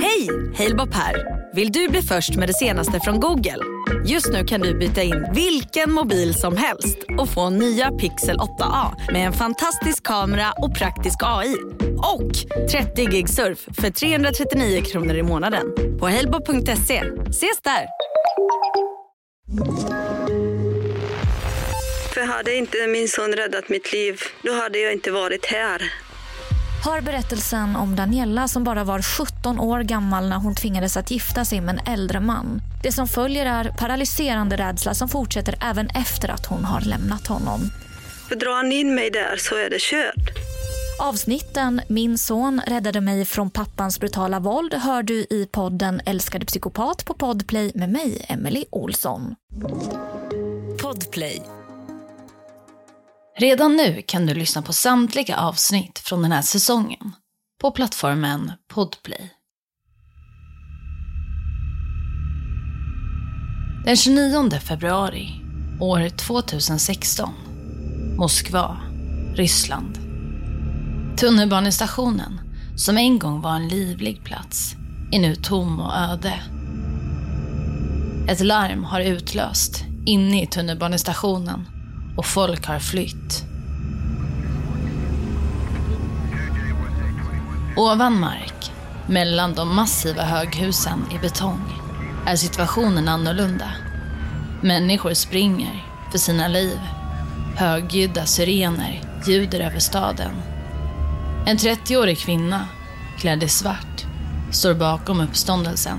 Hej! 0.00 0.28
Halebop 0.56 0.94
här. 0.94 1.38
Vill 1.54 1.72
du 1.72 1.88
bli 1.88 2.02
först 2.02 2.36
med 2.36 2.48
det 2.48 2.54
senaste 2.54 3.00
från 3.00 3.20
Google? 3.20 3.58
Just 4.06 4.32
nu 4.32 4.44
kan 4.44 4.60
du 4.60 4.78
byta 4.78 5.02
in 5.02 5.26
vilken 5.34 5.92
mobil 5.92 6.34
som 6.34 6.56
helst 6.56 6.98
och 7.18 7.28
få 7.28 7.50
nya 7.50 7.90
Pixel 7.90 8.36
8A 8.36 9.12
med 9.12 9.26
en 9.26 9.32
fantastisk 9.32 10.02
kamera 10.02 10.52
och 10.52 10.74
praktisk 10.74 11.16
AI. 11.22 11.56
Och 12.14 12.32
30 12.70 13.04
gig 13.04 13.28
surf 13.28 13.58
för 13.80 13.90
339 13.90 14.82
kronor 14.82 15.14
i 15.14 15.22
månaden 15.22 15.66
på 16.00 16.08
halebop.se. 16.08 17.02
Ses 17.28 17.60
där! 17.62 17.86
För 22.14 22.20
hade 22.26 22.54
inte 22.54 22.86
min 22.86 23.08
son 23.08 23.32
räddat 23.32 23.68
mitt 23.68 23.92
liv, 23.92 24.20
då 24.42 24.52
hade 24.52 24.78
jag 24.78 24.92
inte 24.92 25.10
varit 25.10 25.46
här. 25.46 26.07
Hör 26.84 27.00
berättelsen 27.00 27.76
om 27.76 27.96
Daniela 27.96 28.48
som 28.48 28.64
bara 28.64 28.84
var 28.84 29.02
17 29.02 29.60
år 29.60 29.80
gammal 29.80 30.28
när 30.28 30.36
hon 30.36 30.54
tvingades 30.54 30.96
att 30.96 31.10
gifta 31.10 31.44
sig 31.44 31.60
med 31.60 31.78
en 31.78 31.92
äldre 31.92 32.20
man. 32.20 32.60
Det 32.82 32.92
som 32.92 33.08
följer 33.08 33.46
är 33.46 33.70
paralyserande 33.78 34.56
rädsla 34.56 34.94
som 34.94 35.08
fortsätter 35.08 35.54
även 35.60 35.88
efter 35.88 36.28
att 36.28 36.46
hon 36.46 36.64
har 36.64 36.80
lämnat 36.80 37.26
honom. 37.26 37.60
För 38.28 38.36
drar 38.36 38.56
han 38.56 38.72
in 38.72 38.94
mig 38.94 39.10
där 39.10 39.36
så 39.38 39.54
är 39.54 39.70
det 39.70 39.80
kört. 39.80 40.38
Avsnitten 41.00 41.80
Min 41.88 42.18
son 42.18 42.60
räddade 42.66 43.00
mig 43.00 43.24
från 43.24 43.50
pappans 43.50 44.00
brutala 44.00 44.40
våld 44.40 44.74
hör 44.74 45.02
du 45.02 45.14
i 45.14 45.48
podden 45.52 46.00
Älskade 46.06 46.46
psykopat 46.46 47.04
på 47.04 47.14
Podplay 47.14 47.72
med 47.74 47.88
mig, 47.88 48.26
Emily 48.28 48.64
Olsson. 48.70 49.34
Podplay. 50.82 51.42
Redan 53.40 53.76
nu 53.76 54.02
kan 54.06 54.26
du 54.26 54.34
lyssna 54.34 54.62
på 54.62 54.72
samtliga 54.72 55.36
avsnitt 55.36 55.98
från 55.98 56.22
den 56.22 56.32
här 56.32 56.42
säsongen 56.42 57.12
på 57.60 57.70
plattformen 57.70 58.52
Podplay. 58.68 59.30
Den 63.84 63.96
29 63.96 64.50
februari 64.50 65.28
år 65.80 66.08
2016 66.08 67.30
Moskva, 68.16 68.76
Ryssland. 69.34 69.98
Tunnelbanestationen, 71.16 72.40
som 72.76 72.98
en 72.98 73.18
gång 73.18 73.40
var 73.40 73.54
en 73.54 73.68
livlig 73.68 74.24
plats, 74.24 74.74
är 75.12 75.20
nu 75.20 75.34
tom 75.34 75.80
och 75.80 75.96
öde. 75.96 76.34
Ett 78.28 78.40
larm 78.40 78.84
har 78.84 79.00
utlöst 79.00 79.84
inne 80.06 80.42
i 80.42 80.46
tunnelbanestationen 80.46 81.77
och 82.18 82.26
folk 82.26 82.66
har 82.66 82.78
flytt. 82.78 83.44
Ovan 87.76 88.20
mark, 88.20 88.72
mellan 89.06 89.54
de 89.54 89.76
massiva 89.76 90.22
höghusen 90.22 91.04
i 91.14 91.18
betong, 91.18 91.72
är 92.26 92.36
situationen 92.36 93.08
annorlunda. 93.08 93.70
Människor 94.62 95.14
springer 95.14 95.84
för 96.10 96.18
sina 96.18 96.48
liv. 96.48 96.78
Högljudda 97.56 98.26
syrener 98.26 99.00
ljuder 99.26 99.60
över 99.60 99.78
staden. 99.78 100.32
En 101.46 101.56
30-årig 101.56 102.18
kvinna, 102.18 102.68
klädd 103.18 103.42
i 103.42 103.48
svart, 103.48 104.06
står 104.50 104.74
bakom 104.74 105.20
uppståndelsen. 105.20 105.98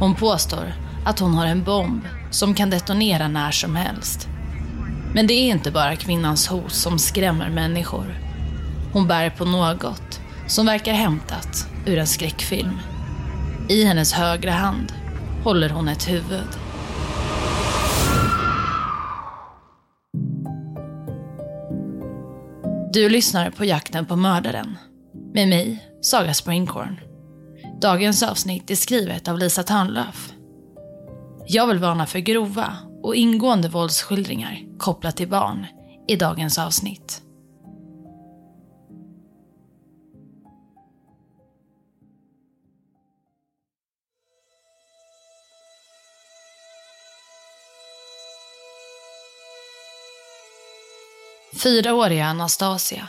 Hon 0.00 0.14
påstår 0.14 0.74
att 1.04 1.18
hon 1.18 1.34
har 1.34 1.46
en 1.46 1.64
bomb 1.64 2.02
som 2.30 2.54
kan 2.54 2.70
detonera 2.70 3.28
när 3.28 3.50
som 3.50 3.76
helst. 3.76 4.28
Men 5.16 5.26
det 5.26 5.34
är 5.34 5.50
inte 5.50 5.70
bara 5.70 5.96
kvinnans 5.96 6.48
hot 6.48 6.72
som 6.72 6.98
skrämmer 6.98 7.50
människor. 7.50 8.20
Hon 8.92 9.08
bär 9.08 9.30
på 9.30 9.44
något 9.44 10.20
som 10.46 10.66
verkar 10.66 10.92
hämtat 10.92 11.68
ur 11.86 11.98
en 11.98 12.06
skräckfilm. 12.06 12.78
I 13.68 13.84
hennes 13.84 14.12
högra 14.12 14.50
hand 14.50 14.92
håller 15.44 15.70
hon 15.70 15.88
ett 15.88 16.08
huvud. 16.08 16.48
Du 22.92 23.08
lyssnar 23.08 23.50
på 23.50 23.64
Jakten 23.64 24.06
på 24.06 24.16
mördaren. 24.16 24.78
Med 25.34 25.48
mig, 25.48 25.84
Saga 26.00 26.34
Springhorn. 26.34 27.00
Dagens 27.80 28.22
avsnitt 28.22 28.70
är 28.70 28.74
skrivet 28.74 29.28
av 29.28 29.38
Lisa 29.38 29.62
Törnlöf. 29.62 30.32
Jag 31.46 31.66
vill 31.66 31.78
varna 31.78 32.06
för 32.06 32.18
grova 32.18 32.76
och 33.06 33.16
ingående 33.16 33.68
våldsskildringar 33.68 34.78
kopplat 34.78 35.16
till 35.16 35.28
barn 35.28 35.66
i 36.08 36.16
dagens 36.16 36.58
avsnitt. 36.58 37.22
Fyraåriga 51.62 52.26
Anastasia, 52.26 53.08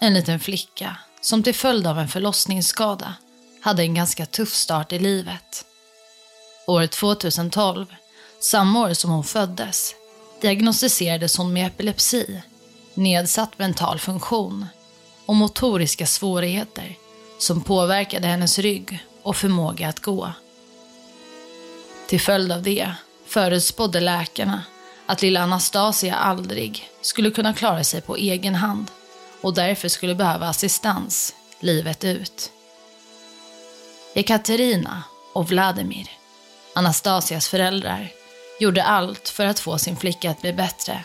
en 0.00 0.14
liten 0.14 0.40
flicka 0.40 0.96
som 1.20 1.42
till 1.42 1.54
följd 1.54 1.86
av 1.86 1.98
en 1.98 2.08
förlossningsskada 2.08 3.14
hade 3.60 3.82
en 3.82 3.94
ganska 3.94 4.26
tuff 4.26 4.52
start 4.54 4.92
i 4.92 4.98
livet. 4.98 5.64
År 6.66 6.86
2012, 6.86 7.86
samma 8.40 8.80
år 8.80 8.92
som 8.92 9.10
hon 9.10 9.24
föddes, 9.24 9.94
diagnostiserades 10.40 11.36
hon 11.36 11.52
med 11.52 11.66
epilepsi, 11.66 12.42
nedsatt 12.94 13.58
mental 13.58 13.98
funktion 13.98 14.66
och 15.26 15.36
motoriska 15.36 16.06
svårigheter 16.06 16.96
som 17.38 17.60
påverkade 17.60 18.26
hennes 18.26 18.58
rygg 18.58 18.98
och 19.22 19.36
förmåga 19.36 19.88
att 19.88 20.00
gå. 20.00 20.32
Till 22.08 22.20
följd 22.20 22.52
av 22.52 22.62
det 22.62 22.92
förutspådde 23.26 24.00
läkarna 24.00 24.62
att 25.06 25.22
lilla 25.22 25.40
Anastasia 25.40 26.14
aldrig 26.14 26.88
skulle 27.00 27.30
kunna 27.30 27.54
klara 27.54 27.84
sig 27.84 28.00
på 28.00 28.16
egen 28.16 28.54
hand 28.54 28.90
och 29.40 29.54
därför 29.54 29.88
skulle 29.88 30.14
behöva 30.14 30.46
assistans 30.46 31.34
livet 31.60 32.04
ut. 32.04 32.52
Ekaterina 34.14 35.02
och 35.32 35.48
Vladimir, 35.48 36.10
Anastasias 36.74 37.48
föräldrar, 37.48 38.12
gjorde 38.60 38.84
allt 38.84 39.28
för 39.28 39.46
att 39.46 39.60
få 39.60 39.78
sin 39.78 39.96
flicka 39.96 40.30
att 40.30 40.40
bli 40.40 40.52
bättre. 40.52 41.04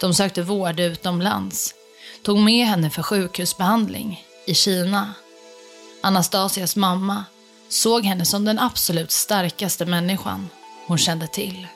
De 0.00 0.14
sökte 0.14 0.42
vård 0.42 0.80
utomlands, 0.80 1.74
tog 2.22 2.38
med 2.38 2.66
henne 2.66 2.90
för 2.90 3.02
sjukhusbehandling 3.02 4.24
i 4.46 4.54
Kina. 4.54 5.14
Anastasias 6.00 6.76
mamma 6.76 7.24
såg 7.68 8.04
henne 8.04 8.24
som 8.24 8.44
den 8.44 8.58
absolut 8.58 9.10
starkaste 9.10 9.86
människan 9.86 10.48
hon 10.86 10.98
kände 10.98 11.26
till. 11.26 11.66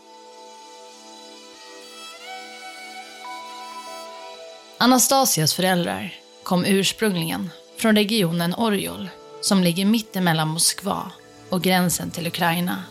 Anastasias 4.78 5.54
föräldrar 5.54 6.14
kom 6.42 6.64
ursprungligen 6.64 7.50
från 7.78 7.96
regionen 7.96 8.54
Orjol 8.54 9.10
som 9.40 9.62
ligger 9.62 9.84
mitt 9.84 10.16
emellan 10.16 10.48
Moskva 10.48 11.10
och 11.48 11.62
gränsen 11.62 12.10
till 12.10 12.26
Ukraina. 12.26 12.82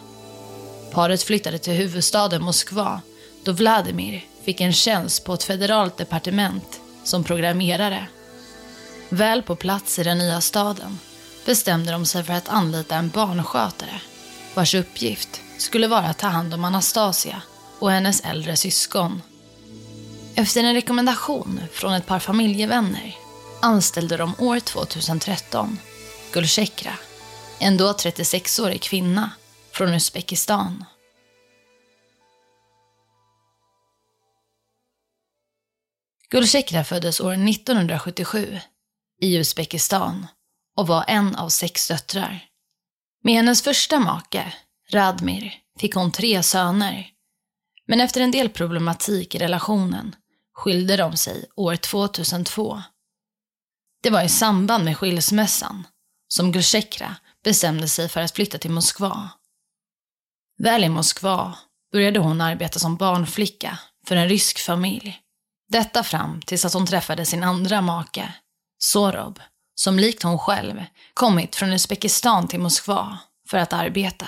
Paret 0.91 1.23
flyttade 1.23 1.57
till 1.57 1.73
huvudstaden 1.73 2.43
Moskva 2.43 3.01
då 3.43 3.51
Vladimir 3.51 4.25
fick 4.43 4.61
en 4.61 4.73
tjänst 4.73 5.23
på 5.25 5.33
ett 5.33 5.43
federalt 5.43 5.97
departement 5.97 6.79
som 7.03 7.23
programmerare. 7.23 8.07
Väl 9.09 9.43
på 9.43 9.55
plats 9.55 9.99
i 9.99 10.03
den 10.03 10.17
nya 10.17 10.41
staden 10.41 10.99
bestämde 11.45 11.91
de 11.91 12.05
sig 12.05 12.23
för 12.23 12.33
att 12.33 12.49
anlita 12.49 12.95
en 12.95 13.09
barnskötare 13.09 14.01
vars 14.53 14.75
uppgift 14.75 15.41
skulle 15.57 15.87
vara 15.87 16.05
att 16.05 16.17
ta 16.17 16.27
hand 16.27 16.53
om 16.53 16.65
Anastasia 16.65 17.41
och 17.79 17.91
hennes 17.91 18.21
äldre 18.21 18.55
syskon. 18.55 19.21
Efter 20.35 20.63
en 20.63 20.73
rekommendation 20.73 21.61
från 21.71 21.93
ett 21.93 22.05
par 22.05 22.19
familjevänner 22.19 23.15
anställde 23.61 24.17
de 24.17 24.35
år 24.37 24.59
2013 24.59 25.79
Gulchekra, 26.31 26.93
en 27.59 27.77
då 27.77 27.91
36-årig 27.91 28.81
kvinna 28.81 29.31
från 29.77 29.93
Uzbekistan. 29.93 30.85
Gulchekra 36.29 36.83
föddes 36.83 37.19
år 37.19 37.33
1977 37.33 38.59
i 39.21 39.37
Uzbekistan 39.37 40.27
och 40.75 40.87
var 40.87 41.05
en 41.07 41.35
av 41.35 41.49
sex 41.49 41.87
döttrar. 41.87 42.45
Med 43.23 43.33
hennes 43.33 43.61
första 43.61 43.99
make, 43.99 44.53
Radmir, 44.91 45.53
fick 45.79 45.95
hon 45.95 46.11
tre 46.11 46.43
söner. 46.43 47.09
Men 47.87 48.01
efter 48.01 48.21
en 48.21 48.31
del 48.31 48.49
problematik 48.49 49.35
i 49.35 49.39
relationen 49.39 50.15
skilde 50.53 50.97
de 50.97 51.17
sig 51.17 51.45
år 51.55 51.75
2002. 51.75 52.81
Det 54.03 54.09
var 54.09 54.23
i 54.23 54.29
samband 54.29 54.85
med 54.85 54.97
skilsmässan 54.97 55.87
som 56.27 56.51
Gulchekra 56.51 57.15
bestämde 57.43 57.87
sig 57.87 58.09
för 58.09 58.21
att 58.21 58.35
flytta 58.35 58.57
till 58.57 58.71
Moskva. 58.71 59.29
Väl 60.57 60.83
i 60.83 60.89
Moskva 60.89 61.57
började 61.91 62.19
hon 62.19 62.41
arbeta 62.41 62.79
som 62.79 62.97
barnflicka 62.97 63.79
för 64.07 64.15
en 64.15 64.29
rysk 64.29 64.59
familj. 64.59 65.21
Detta 65.69 66.03
fram 66.03 66.41
tills 66.41 66.65
att 66.65 66.73
hon 66.73 66.85
träffade 66.85 67.25
sin 67.25 67.43
andra 67.43 67.81
make, 67.81 68.33
Sorob, 68.79 69.39
som 69.75 69.99
likt 69.99 70.23
hon 70.23 70.39
själv 70.39 70.85
kommit 71.13 71.55
från 71.55 71.73
Uzbekistan 71.73 72.47
till 72.47 72.59
Moskva 72.59 73.19
för 73.49 73.57
att 73.57 73.73
arbeta. 73.73 74.27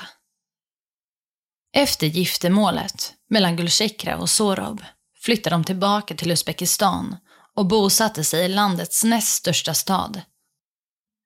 Efter 1.76 2.08
giftermålet 2.08 3.14
mellan 3.30 3.56
Gulchekra 3.56 4.18
och 4.18 4.30
Sorob 4.30 4.84
flyttade 5.22 5.54
de 5.54 5.64
tillbaka 5.64 6.16
till 6.16 6.32
Uzbekistan 6.32 7.18
och 7.56 7.66
bosatte 7.66 8.24
sig 8.24 8.46
i 8.46 8.48
landets 8.48 9.04
näst 9.04 9.36
största 9.36 9.74
stad. 9.74 10.22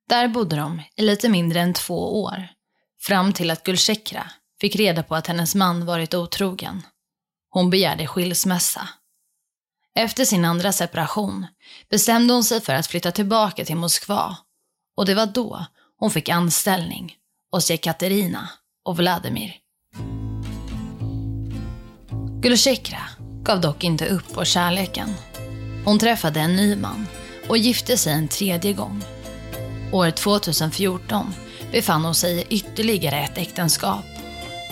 Där 0.10 0.28
bodde 0.28 0.56
de 0.56 0.82
i 0.96 1.02
lite 1.02 1.30
mindre 1.30 1.62
än 1.62 1.74
två 1.74 2.24
år, 2.24 2.48
fram 3.02 3.34
till 3.34 3.52
att 3.52 3.64
Gulchekra 3.64 4.32
fick 4.64 4.76
reda 4.76 5.04
på 5.04 5.16
att 5.16 5.28
hennes 5.28 5.56
man 5.56 5.86
varit 5.86 6.14
otrogen. 6.14 6.82
Hon 7.50 7.70
begärde 7.70 8.08
skilsmässa. 8.08 8.90
Efter 9.96 10.26
sin 10.26 10.46
andra 10.46 10.72
separation 10.72 11.48
bestämde 11.90 12.34
hon 12.34 12.44
sig 12.44 12.62
för 12.62 12.74
att 12.74 12.88
flytta 12.88 13.12
tillbaka 13.12 13.66
till 13.66 13.76
Moskva 13.76 14.38
och 14.98 15.06
det 15.06 15.16
var 15.16 15.26
då 15.26 15.66
hon 16.00 16.12
fick 16.12 16.30
anställning 16.30 17.16
hos 17.52 17.72
Jekaterina 17.72 18.50
och 18.86 18.98
Vladimir. 18.98 19.56
Gulchekra 22.42 23.02
gav 23.44 23.62
dock 23.62 23.84
inte 23.84 24.08
upp 24.08 24.34
på 24.34 24.46
kärleken. 24.46 25.10
Hon 25.86 26.00
träffade 26.00 26.40
en 26.40 26.56
ny 26.56 26.76
man 26.76 27.08
och 27.50 27.58
gifte 27.58 27.98
sig 27.98 28.14
en 28.14 28.28
tredje 28.28 28.74
gång. 28.74 29.04
År 29.92 30.12
2014 30.12 31.34
befann 31.72 32.06
hon 32.06 32.16
sig 32.16 32.38
i 32.40 32.56
ytterligare 32.56 33.20
ett 33.20 33.38
äktenskap. 33.38 34.13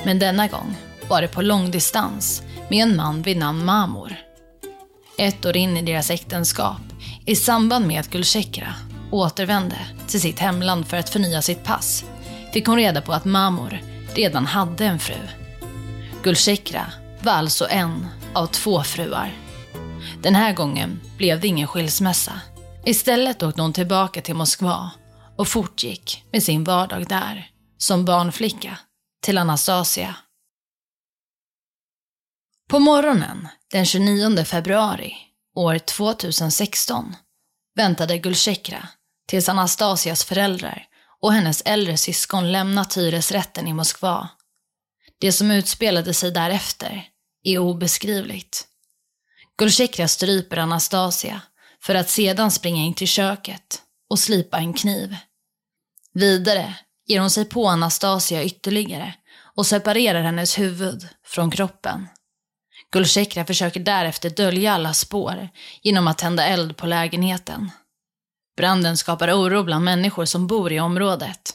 Men 0.05 0.19
denna 0.19 0.47
gång 0.47 0.75
var 1.09 1.21
det 1.21 1.27
på 1.27 1.41
långdistans 1.41 2.43
med 2.69 2.83
en 2.83 2.95
man 2.95 3.21
vid 3.21 3.37
namn 3.37 3.65
Mamor. 3.65 4.15
Ett 5.17 5.45
år 5.45 5.57
in 5.57 5.77
i 5.77 5.81
deras 5.81 6.09
äktenskap, 6.09 6.81
i 7.25 7.35
samband 7.35 7.87
med 7.87 7.99
att 7.99 8.09
Gulchekra 8.09 8.73
återvände 9.11 9.77
till 10.07 10.21
sitt 10.21 10.39
hemland 10.39 10.87
för 10.87 10.97
att 10.97 11.09
förnya 11.09 11.41
sitt 11.41 11.63
pass, 11.63 12.05
fick 12.53 12.67
hon 12.67 12.75
reda 12.75 13.01
på 13.01 13.13
att 13.13 13.25
Mamor 13.25 13.79
redan 14.15 14.45
hade 14.45 14.85
en 14.85 14.99
fru. 14.99 15.17
Gulchekra 16.23 16.85
var 17.21 17.33
alltså 17.33 17.67
en 17.69 18.07
av 18.33 18.47
två 18.47 18.83
fruar. 18.83 19.33
Den 20.21 20.35
här 20.35 20.53
gången 20.53 20.99
blev 21.17 21.39
det 21.39 21.47
ingen 21.47 21.67
skilsmässa. 21.67 22.33
Istället 22.85 23.43
åkte 23.43 23.61
hon 23.61 23.73
tillbaka 23.73 24.21
till 24.21 24.35
Moskva 24.35 24.91
och 25.37 25.47
fortgick 25.47 26.23
med 26.31 26.43
sin 26.43 26.63
vardag 26.63 27.07
där, 27.07 27.49
som 27.77 28.05
barnflicka, 28.05 28.77
till 29.21 29.37
Anastasia. 29.37 30.15
På 32.69 32.79
morgonen 32.79 33.47
den 33.71 33.85
29 33.85 34.43
februari 34.43 35.17
år 35.55 35.77
2016 35.79 37.15
väntade 37.75 38.17
Gulchekra 38.17 38.87
tills 39.27 39.49
Anastasias 39.49 40.23
föräldrar 40.23 40.87
och 41.21 41.33
hennes 41.33 41.61
äldre 41.65 41.97
syskon 41.97 42.51
lämnat 42.51 42.97
hyresrätten 42.97 43.67
i 43.67 43.73
Moskva. 43.73 44.29
Det 45.19 45.31
som 45.31 45.51
utspelade 45.51 46.13
sig 46.13 46.31
därefter 46.31 47.07
är 47.43 47.57
obeskrivligt. 47.57 48.67
Gulchekra 49.57 50.07
stryper 50.07 50.57
Anastasia 50.57 51.41
för 51.79 51.95
att 51.95 52.09
sedan 52.09 52.51
springa 52.51 52.83
in 52.83 52.93
till 52.93 53.07
köket 53.07 53.81
och 54.09 54.19
slipa 54.19 54.57
en 54.57 54.73
kniv. 54.73 55.15
Vidare 56.13 56.75
ger 57.11 57.19
hon 57.19 57.29
sig 57.29 57.45
på 57.45 57.67
Anastasia 57.67 58.43
ytterligare 58.43 59.13
och 59.55 59.65
separerar 59.65 60.21
hennes 60.21 60.59
huvud 60.59 61.07
från 61.25 61.51
kroppen. 61.51 62.07
Gulchekra 62.91 63.45
försöker 63.45 63.79
därefter 63.79 64.29
dölja 64.29 64.73
alla 64.73 64.93
spår 64.93 65.49
genom 65.81 66.07
att 66.07 66.17
tända 66.17 66.45
eld 66.45 66.77
på 66.77 66.87
lägenheten. 66.87 67.71
Branden 68.57 68.97
skapar 68.97 69.31
oro 69.31 69.63
bland 69.63 69.85
människor 69.85 70.25
som 70.25 70.47
bor 70.47 70.71
i 70.71 70.79
området. 70.79 71.53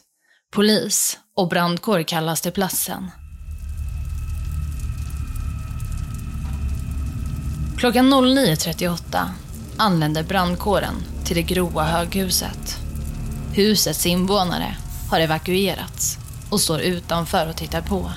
Polis 0.53 1.19
och 1.37 1.49
brandkår 1.49 2.02
kallas 2.02 2.41
till 2.41 2.52
platsen. 2.52 3.11
Klockan 7.79 8.14
09.38 8.14 9.29
anländer 9.76 10.23
brandkåren 10.23 10.94
till 11.25 11.37
det 11.37 11.43
gråa 11.43 11.85
höghuset. 11.85 12.79
Husets 13.55 14.06
invånare 14.06 14.76
har 15.08 15.20
evakuerats 15.20 16.19
och 16.50 16.61
står 16.61 16.81
utanför 16.81 17.49
och 17.49 17.56
tittar 17.56 17.81
på. 17.81 18.12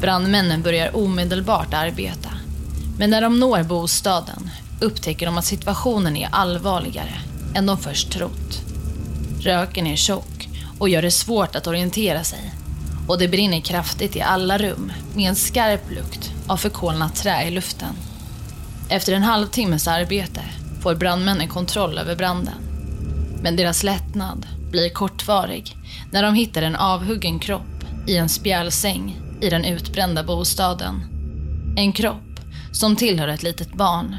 Brandmännen 0.00 0.62
börjar 0.62 0.96
omedelbart 0.96 1.74
arbeta. 1.74 2.28
Men 2.98 3.10
när 3.10 3.20
de 3.20 3.40
når 3.40 3.62
bostaden 3.62 4.50
upptäcker 4.80 5.26
de 5.26 5.38
att 5.38 5.44
situationen 5.44 6.16
är 6.16 6.28
allvarligare 6.32 7.14
än 7.54 7.66
de 7.66 7.78
först 7.78 8.12
trott. 8.12 8.62
Röken 9.40 9.86
är 9.86 9.96
tjock 9.96 10.48
och 10.78 10.88
gör 10.88 11.02
det 11.02 11.10
svårt 11.10 11.56
att 11.56 11.66
orientera 11.66 12.24
sig. 12.24 12.54
Och 13.08 13.18
det 13.18 13.28
brinner 13.28 13.60
kraftigt 13.60 14.16
i 14.16 14.20
alla 14.20 14.58
rum 14.58 14.92
med 15.14 15.28
en 15.28 15.36
skarp 15.36 15.90
lukt 15.90 16.32
av 16.46 16.56
förkolnat 16.56 17.16
trä 17.16 17.42
i 17.42 17.50
luften. 17.50 17.94
Efter 18.88 19.12
en 19.12 19.22
halvtimmes 19.22 19.88
arbete 19.88 20.40
får 20.82 20.94
brandmännen 20.94 21.48
kontroll 21.48 21.98
över 21.98 22.16
branden. 22.16 22.54
Men 23.42 23.56
deras 23.56 23.82
lättnad 23.82 24.46
blir 24.70 24.88
kortvarig 24.88 25.76
när 26.12 26.22
de 26.22 26.34
hittar 26.34 26.62
en 26.62 26.76
avhuggen 26.76 27.38
kropp 27.38 27.84
i 28.06 28.16
en 28.16 28.28
spjälsäng 28.28 29.20
i 29.40 29.50
den 29.50 29.64
utbrända 29.64 30.24
bostaden. 30.24 31.00
En 31.76 31.92
kropp 31.92 32.40
som 32.72 32.96
tillhör 32.96 33.28
ett 33.28 33.42
litet 33.42 33.74
barn. 33.74 34.16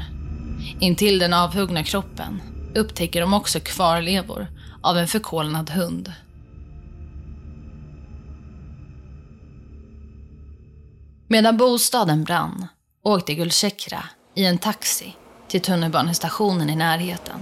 Intill 0.80 1.18
den 1.18 1.34
avhuggna 1.34 1.82
kroppen 1.84 2.42
upptäcker 2.74 3.20
de 3.20 3.34
också 3.34 3.60
kvarlevor 3.60 4.46
av 4.82 4.98
en 4.98 5.08
förkolnad 5.08 5.70
hund. 5.70 6.12
Medan 11.28 11.56
bostaden 11.56 12.24
brann 12.24 12.66
åkte 13.04 13.34
Gulchekra 13.34 14.04
i 14.34 14.44
en 14.44 14.58
taxi 14.58 15.14
till 15.48 15.60
tunnelbanestationen 15.60 16.70
i 16.70 16.76
närheten. 16.76 17.40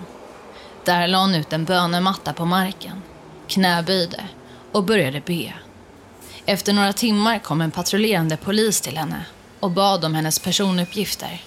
Där 0.84 1.08
la 1.08 1.20
hon 1.20 1.34
ut 1.34 1.52
en 1.52 1.64
bönematta 1.64 2.32
på 2.32 2.44
marken, 2.44 3.02
knäböjde 3.48 4.24
och 4.72 4.84
började 4.84 5.20
be. 5.20 5.52
Efter 6.46 6.72
några 6.72 6.92
timmar 6.92 7.38
kom 7.38 7.60
en 7.60 7.70
patrullerande 7.70 8.36
polis 8.36 8.80
till 8.80 8.98
henne 8.98 9.24
och 9.60 9.70
bad 9.70 10.04
om 10.04 10.14
hennes 10.14 10.38
personuppgifter. 10.38 11.42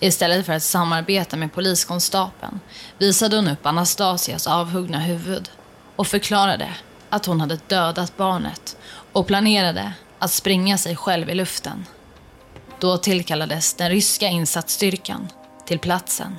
Istället 0.00 0.46
för 0.46 0.52
att 0.52 0.62
samarbeta 0.62 1.36
med 1.36 1.52
poliskonstapeln 1.52 2.60
visade 2.98 3.36
hon 3.36 3.48
upp 3.48 3.66
Anastasias 3.66 4.46
avhuggna 4.46 4.98
huvud 4.98 5.50
och 5.96 6.06
förklarade 6.06 6.68
att 7.10 7.26
hon 7.26 7.40
hade 7.40 7.58
dödat 7.66 8.16
barnet 8.16 8.76
och 9.12 9.26
planerade 9.26 9.92
att 10.18 10.30
springa 10.30 10.78
sig 10.78 10.96
själv 10.96 11.30
i 11.30 11.34
luften. 11.34 11.86
Då 12.80 12.98
tillkallades 12.98 13.74
den 13.74 13.90
ryska 13.90 14.26
insatsstyrkan 14.26 15.28
till 15.66 15.78
platsen. 15.78 16.36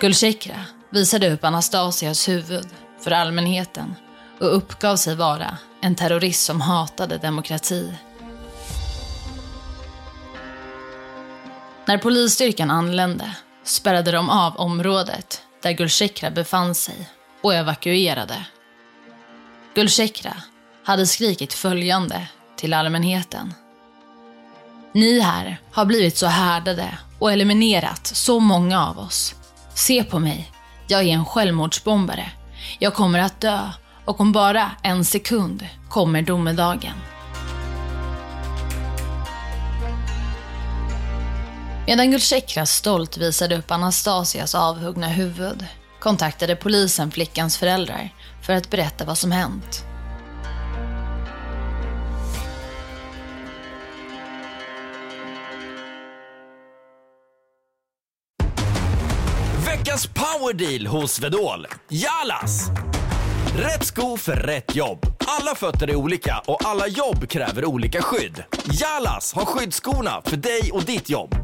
Gulchekra 0.00 0.64
visade 0.90 1.30
upp 1.30 1.44
Anastasias 1.44 2.28
huvud 2.28 2.66
för 3.00 3.10
allmänheten 3.10 3.94
och 4.40 4.56
uppgav 4.56 4.96
sig 4.96 5.14
vara 5.14 5.58
en 5.80 5.94
terrorist 5.94 6.44
som 6.44 6.60
hatade 6.60 7.18
demokrati. 7.18 7.94
När 11.84 11.98
polisstyrkan 11.98 12.70
anlände 12.70 13.36
spärrade 13.64 14.12
de 14.12 14.30
av 14.30 14.56
området 14.56 15.42
där 15.62 15.72
Gulchekra 15.72 16.30
befann 16.30 16.74
sig 16.74 17.08
och 17.42 17.54
evakuerade. 17.54 18.46
Gulchekra 19.74 20.36
hade 20.84 21.06
skrikit 21.06 21.52
följande 21.52 22.26
till 22.56 22.74
allmänheten. 22.74 23.54
Ni 24.92 25.20
här 25.20 25.60
har 25.72 25.84
blivit 25.84 26.16
så 26.16 26.26
härdade 26.26 26.98
och 27.18 27.32
eliminerat 27.32 28.06
så 28.06 28.40
många 28.40 28.86
av 28.86 28.98
oss. 28.98 29.34
Se 29.78 30.04
på 30.04 30.18
mig, 30.18 30.52
jag 30.86 31.02
är 31.02 31.12
en 31.12 31.24
självmordsbombare. 31.24 32.30
Jag 32.78 32.94
kommer 32.94 33.18
att 33.18 33.40
dö 33.40 33.70
och 34.04 34.20
om 34.20 34.32
bara 34.32 34.70
en 34.82 35.04
sekund 35.04 35.66
kommer 35.88 36.22
domedagen. 36.22 36.94
Medan 41.86 42.10
Gulchekra 42.10 42.66
stolt 42.66 43.16
visade 43.16 43.56
upp 43.56 43.70
Anastasias 43.70 44.54
avhuggna 44.54 45.08
huvud 45.08 45.66
kontaktade 46.00 46.56
polisen 46.56 47.10
flickans 47.10 47.58
föräldrar 47.58 48.14
för 48.42 48.52
att 48.52 48.70
berätta 48.70 49.04
vad 49.04 49.18
som 49.18 49.32
hänt. 49.32 49.87
Power 60.48 60.54
deal 60.54 60.86
hos 60.86 61.20
Vedol. 61.20 61.66
Jalas! 61.88 62.70
Rätt 63.56 63.84
sko 63.84 64.16
för 64.16 64.32
rätt 64.32 64.76
jobb. 64.76 65.06
Alla 65.26 65.54
fötter 65.54 65.90
är 65.90 65.96
olika 65.96 66.42
och 66.46 66.64
alla 66.64 66.86
jobb 66.86 67.28
kräver 67.28 67.64
olika 67.64 68.02
skydd. 68.02 68.44
Jalas 68.72 69.32
har 69.32 69.44
skyddsskorna 69.44 70.22
för 70.24 70.36
dig 70.36 70.70
och 70.72 70.84
ditt 70.84 71.10
jobb. 71.10 71.34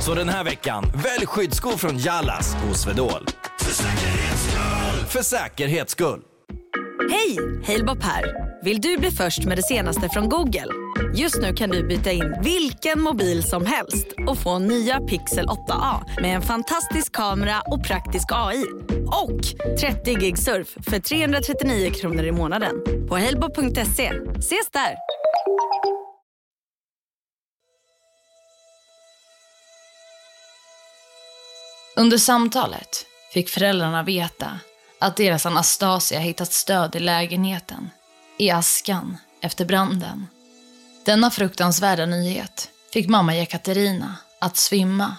Så 0.00 0.14
den 0.14 0.28
här 0.28 0.44
veckan, 0.44 0.84
välj 0.94 1.26
skyddsskor 1.26 1.76
från 1.76 1.98
Jalas 1.98 2.54
hos 2.54 2.86
Vedol. 2.86 3.26
För 3.58 3.72
säkerhets 3.72 4.42
skull! 4.42 5.06
För 5.08 5.22
säkerhets 5.22 5.92
skull. 5.92 6.20
Hej! 7.10 7.38
Halebop 7.66 8.02
här. 8.02 8.24
Vill 8.64 8.80
du 8.80 8.96
bli 8.96 9.10
först 9.10 9.44
med 9.44 9.58
det 9.58 9.62
senaste 9.62 10.08
från 10.08 10.28
Google? 10.28 10.66
Just 11.14 11.40
nu 11.40 11.54
kan 11.54 11.70
du 11.70 11.88
byta 11.88 12.12
in 12.12 12.34
vilken 12.42 13.00
mobil 13.00 13.42
som 13.42 13.66
helst 13.66 14.06
och 14.28 14.38
få 14.38 14.58
nya 14.58 15.00
Pixel 15.00 15.46
8A 15.46 16.20
med 16.20 16.36
en 16.36 16.42
fantastisk 16.42 17.12
kamera 17.12 17.62
och 17.66 17.84
praktisk 17.84 18.24
AI. 18.32 18.64
Och 19.06 19.40
30 19.80 20.14
gig 20.14 20.38
surf 20.38 20.68
för 20.80 20.98
339 20.98 21.90
kronor 21.90 22.24
i 22.24 22.32
månaden 22.32 22.74
på 23.08 23.18
halebop.se. 23.18 24.12
Ses 24.38 24.70
där! 24.72 24.94
Under 31.96 32.18
samtalet 32.18 33.06
fick 33.32 33.48
föräldrarna 33.48 34.02
veta 34.02 34.60
att 34.98 35.16
deras 35.16 35.46
Anastasia 35.46 36.18
hittat 36.18 36.52
stöd 36.52 36.96
i 36.96 37.00
lägenheten, 37.00 37.90
i 38.38 38.50
askan 38.50 39.16
efter 39.40 39.64
branden. 39.64 40.26
Denna 41.04 41.30
fruktansvärda 41.30 42.06
nyhet 42.06 42.70
fick 42.92 43.08
mamma 43.08 43.36
Jekaterina 43.36 44.16
att 44.40 44.56
svimma 44.56 45.16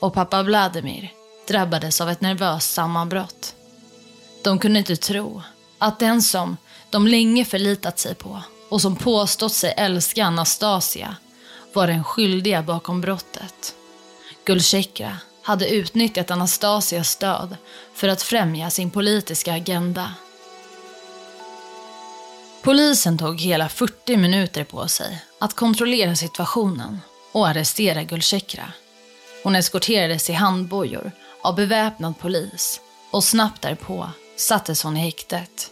och 0.00 0.14
pappa 0.14 0.42
Vladimir 0.42 1.12
drabbades 1.48 2.00
av 2.00 2.10
ett 2.10 2.20
nervöst 2.20 2.72
sammanbrott. 2.72 3.54
De 4.44 4.58
kunde 4.58 4.78
inte 4.78 4.96
tro 4.96 5.42
att 5.78 5.98
den 5.98 6.22
som 6.22 6.56
de 6.90 7.06
länge 7.06 7.44
förlitat 7.44 7.98
sig 7.98 8.14
på 8.14 8.42
och 8.68 8.80
som 8.80 8.96
påstått 8.96 9.52
sig 9.52 9.74
älska 9.76 10.24
Anastasia 10.24 11.16
var 11.72 11.86
den 11.86 12.04
skyldiga 12.04 12.62
bakom 12.62 13.00
brottet. 13.00 13.74
Gulchekra 14.44 15.18
hade 15.42 15.68
utnyttjat 15.68 16.30
Anastasias 16.30 17.10
stöd 17.10 17.56
för 17.94 18.08
att 18.08 18.22
främja 18.22 18.70
sin 18.70 18.90
politiska 18.90 19.52
agenda. 19.54 20.14
Polisen 22.62 23.18
tog 23.18 23.40
hela 23.40 23.68
40 23.68 24.16
minuter 24.16 24.64
på 24.64 24.88
sig 24.88 25.22
att 25.38 25.54
kontrollera 25.54 26.14
situationen 26.16 27.00
och 27.32 27.48
arrestera 27.48 28.02
Gulchekra. 28.02 28.72
Hon 29.44 29.56
eskorterades 29.56 30.30
i 30.30 30.32
handbojor 30.32 31.12
av 31.42 31.54
beväpnad 31.54 32.18
polis 32.18 32.80
och 33.10 33.24
snabbt 33.24 33.62
därpå 33.62 34.10
sattes 34.36 34.82
hon 34.82 34.96
i 34.96 35.00
häktet. 35.00 35.70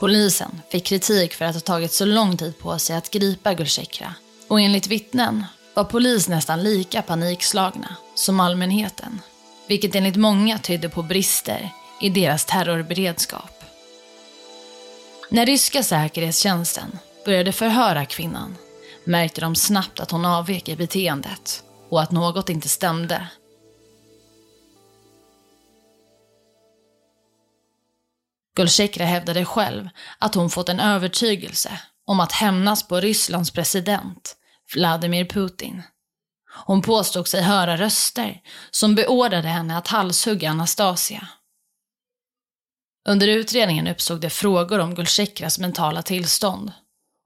Polisen 0.00 0.60
fick 0.70 0.84
kritik 0.84 1.34
för 1.34 1.44
att 1.44 1.54
ha 1.54 1.60
tagit 1.60 1.92
så 1.92 2.04
lång 2.04 2.36
tid 2.36 2.58
på 2.58 2.78
sig 2.78 2.96
att 2.96 3.10
gripa 3.10 3.54
Gulchekra 3.54 4.14
och 4.48 4.60
enligt 4.60 4.86
vittnen 4.86 5.44
var 5.74 5.84
polis 5.84 6.28
nästan 6.28 6.62
lika 6.62 7.02
panikslagna 7.02 7.96
som 8.14 8.40
allmänheten. 8.40 9.20
Vilket 9.68 9.94
enligt 9.94 10.16
många 10.16 10.58
tydde 10.58 10.88
på 10.88 11.02
brister 11.02 11.70
i 12.00 12.10
deras 12.10 12.44
terrorberedskap. 12.44 13.63
När 15.28 15.46
ryska 15.46 15.82
säkerhetstjänsten 15.82 16.98
började 17.24 17.52
förhöra 17.52 18.04
kvinnan 18.04 18.56
märkte 19.04 19.40
de 19.40 19.54
snabbt 19.54 20.00
att 20.00 20.10
hon 20.10 20.24
avvek 20.24 20.68
i 20.68 20.76
beteendet 20.76 21.64
och 21.88 22.02
att 22.02 22.10
något 22.10 22.48
inte 22.48 22.68
stämde. 22.68 23.28
Gulchekra 28.56 29.04
hävdade 29.04 29.44
själv 29.44 29.88
att 30.18 30.34
hon 30.34 30.50
fått 30.50 30.68
en 30.68 30.80
övertygelse 30.80 31.80
om 32.06 32.20
att 32.20 32.32
hämnas 32.32 32.88
på 32.88 33.00
Rysslands 33.00 33.50
president 33.50 34.36
Vladimir 34.74 35.24
Putin. 35.24 35.82
Hon 36.66 36.82
påstod 36.82 37.28
sig 37.28 37.42
höra 37.42 37.76
röster 37.76 38.40
som 38.70 38.94
beordrade 38.94 39.48
henne 39.48 39.78
att 39.78 39.88
halshugga 39.88 40.50
Anastasia. 40.50 41.28
Under 43.08 43.28
utredningen 43.28 43.86
uppstod 43.86 44.20
det 44.20 44.30
frågor 44.30 44.78
om 44.78 44.94
Gulchekras 44.94 45.58
mentala 45.58 46.02
tillstånd. 46.02 46.72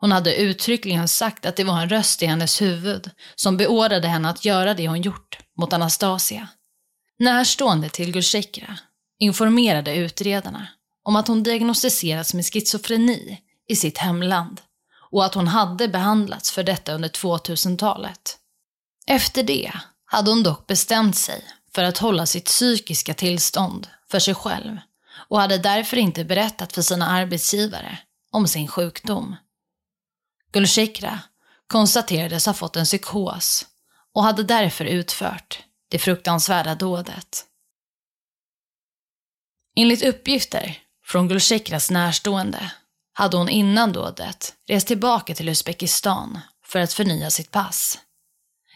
Hon 0.01 0.13
hade 0.13 0.37
uttryckligen 0.37 1.09
sagt 1.09 1.47
att 1.47 1.57
det 1.57 1.65
var 1.65 1.81
en 1.81 1.89
röst 1.89 2.23
i 2.23 2.27
hennes 2.27 2.63
huvud 2.63 3.11
som 3.35 3.57
beordrade 3.57 4.09
henne 4.09 4.29
att 4.29 4.45
göra 4.45 4.75
det 4.75 4.89
hon 4.89 5.03
gjort 5.03 5.39
mot 5.57 5.73
Anastasia. 5.73 6.49
Närstående 7.19 7.89
till 7.89 8.13
Gulchekra 8.13 8.79
informerade 9.19 9.95
utredarna 9.95 10.69
om 11.05 11.17
att 11.17 11.29
hon 11.29 11.43
diagnostiserats 11.43 12.35
med 12.35 12.45
schizofreni 12.45 13.41
i 13.69 13.77
sitt 13.77 13.99
hemland 13.99 14.61
och 15.11 15.25
att 15.25 15.35
hon 15.35 15.49
hade 15.49 15.89
behandlats 15.89 16.51
för 16.51 16.63
detta 16.63 16.93
under 16.93 17.09
2000-talet. 17.09 18.39
Efter 19.07 19.43
det 19.43 19.73
hade 20.05 20.31
hon 20.31 20.43
dock 20.43 20.67
bestämt 20.67 21.17
sig 21.17 21.45
för 21.75 21.83
att 21.83 21.99
hålla 21.99 22.27
sitt 22.27 22.45
psykiska 22.45 23.15
tillstånd 23.15 23.89
för 24.11 24.19
sig 24.19 24.35
själv 24.35 24.79
och 25.31 25.41
hade 25.41 25.59
därför 25.59 25.97
inte 25.97 26.25
berättat 26.25 26.73
för 26.73 26.83
sina 26.83 27.07
arbetsgivare 27.07 27.99
om 28.31 28.49
sin 28.49 28.69
sjukdom. 28.69 29.37
Gulchekra 30.53 31.21
konstaterades 31.67 32.47
ha 32.47 32.55
fått 32.55 32.77
en 32.77 32.85
psykos 32.85 33.67
och 34.15 34.23
hade 34.23 34.43
därför 34.43 34.85
utfört 34.85 35.63
det 35.89 35.99
fruktansvärda 35.99 36.75
dådet. 36.75 37.45
Enligt 39.77 40.03
uppgifter 40.03 40.79
från 41.05 41.29
Gulchekras 41.29 41.91
närstående 41.91 42.73
hade 43.13 43.37
hon 43.37 43.49
innan 43.49 43.93
dådet 43.93 44.55
rest 44.69 44.87
tillbaka 44.87 45.35
till 45.35 45.49
Uzbekistan 45.49 46.41
för 46.65 46.79
att 46.79 46.93
förnya 46.93 47.31
sitt 47.31 47.51
pass. 47.51 47.99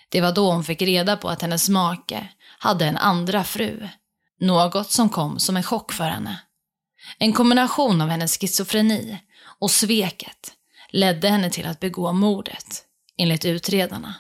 Det 0.09 0.21
var 0.21 0.33
då 0.33 0.53
hon 0.53 0.65
fick 0.65 0.83
reda 0.83 1.17
på 1.17 1.29
att 1.29 1.43
hennes 1.43 1.69
make 1.69 2.29
hade 2.59 2.87
en 2.87 2.97
andra 2.97 3.45
fru. 3.45 3.89
Något 4.43 4.91
som 4.91 5.09
kom 5.09 5.39
som 5.39 5.57
en 5.57 5.63
chock 5.63 5.93
för 5.93 6.05
henne. 6.05 6.41
En 7.19 7.33
kombination 7.33 8.01
av 8.01 8.09
hennes 8.09 8.39
schizofreni 8.39 9.19
och 9.61 9.71
sveket 9.71 10.53
ledde 10.91 11.29
henne 11.29 11.51
till 11.51 11.67
att 11.67 11.81
begå 11.81 12.13
mordet, 12.13 12.83
enligt 13.19 13.45
utredarna. 13.45 14.15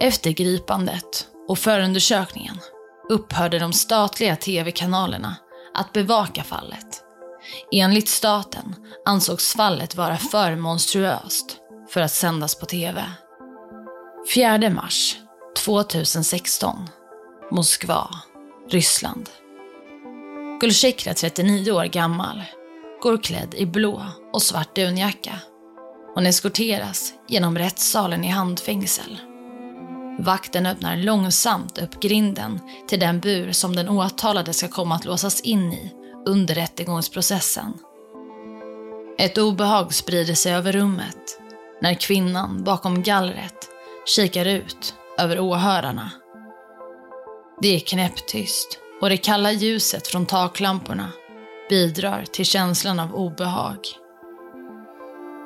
Efter 0.00 0.30
gripandet 0.30 1.28
och 1.48 1.58
förundersökningen 1.58 2.60
upphörde 3.08 3.58
de 3.58 3.72
statliga 3.72 4.36
tv-kanalerna 4.36 5.36
att 5.74 5.92
bevaka 5.92 6.42
fallet 6.42 7.02
Enligt 7.72 8.08
staten 8.08 8.74
ansågs 9.04 9.52
fallet 9.52 9.96
vara 9.96 10.16
för 10.16 10.56
monstruöst 10.56 11.56
för 11.88 12.00
att 12.00 12.12
sändas 12.12 12.58
på 12.58 12.66
TV. 12.66 13.04
4 14.34 14.70
mars 14.70 15.16
2016. 15.64 16.88
Moskva, 17.50 18.08
Ryssland. 18.70 19.30
Gulchekra, 20.60 21.14
39 21.14 21.72
år 21.72 21.84
gammal, 21.84 22.42
går 23.02 23.18
klädd 23.18 23.54
i 23.54 23.66
blå 23.66 24.06
och 24.32 24.42
svart 24.42 24.74
dunjacka. 24.74 25.38
Hon 26.14 26.26
eskorteras 26.26 27.12
genom 27.28 27.58
rättssalen 27.58 28.24
i 28.24 28.28
handfängsel. 28.28 29.20
Vakten 30.18 30.66
öppnar 30.66 30.96
långsamt 30.96 31.78
upp 31.78 32.00
grinden 32.00 32.60
till 32.88 33.00
den 33.00 33.20
bur 33.20 33.52
som 33.52 33.76
den 33.76 33.88
åtalade 33.88 34.52
ska 34.52 34.68
komma 34.68 34.94
att 34.94 35.04
låsas 35.04 35.40
in 35.40 35.72
i 35.72 35.92
under 36.26 36.54
rättegångsprocessen. 36.54 37.72
Ett 39.18 39.38
obehag 39.38 39.94
sprider 39.94 40.34
sig 40.34 40.52
över 40.52 40.72
rummet 40.72 41.40
när 41.82 41.94
kvinnan 41.94 42.64
bakom 42.64 43.02
gallret 43.02 43.68
kikar 44.06 44.44
ut 44.44 44.94
över 45.18 45.40
åhörarna. 45.40 46.10
Det 47.60 47.76
är 47.76 47.80
knäpptyst 47.80 48.78
och 49.00 49.08
det 49.08 49.16
kalla 49.16 49.52
ljuset 49.52 50.06
från 50.06 50.26
taklamporna 50.26 51.12
bidrar 51.68 52.24
till 52.24 52.44
känslan 52.44 53.00
av 53.00 53.14
obehag. 53.14 53.78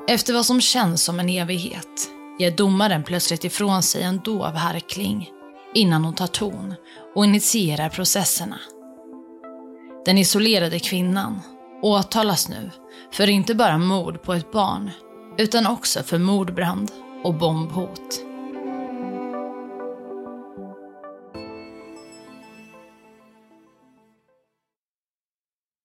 Efter 0.09 0.35
vad 0.35 0.47
som 0.47 0.61
känns 0.61 1.05
som 1.05 1.21
en 1.21 1.29
evighet 1.29 2.11
ger 2.39 2.51
domaren 2.51 3.05
plötsligt 3.05 3.45
ifrån 3.45 3.83
sig 3.83 4.03
en 4.03 4.19
dov 4.19 4.55
harkling 4.55 5.31
innan 5.75 6.05
hon 6.05 6.15
tar 6.15 6.27
ton 6.27 6.75
och 7.15 7.25
initierar 7.25 7.89
processerna. 7.89 8.61
Den 10.05 10.19
isolerade 10.19 10.79
kvinnan 10.79 11.41
åtalas 11.83 12.49
nu 12.49 12.71
för 13.13 13.31
inte 13.31 13.55
bara 13.55 13.79
mord 13.79 14.23
på 14.23 14.35
ett 14.35 14.53
barn, 14.53 14.91
utan 15.39 15.67
också 15.67 16.03
för 16.03 16.19
mordbrand 16.19 16.93
och 17.25 17.35
bombhot. 17.35 18.30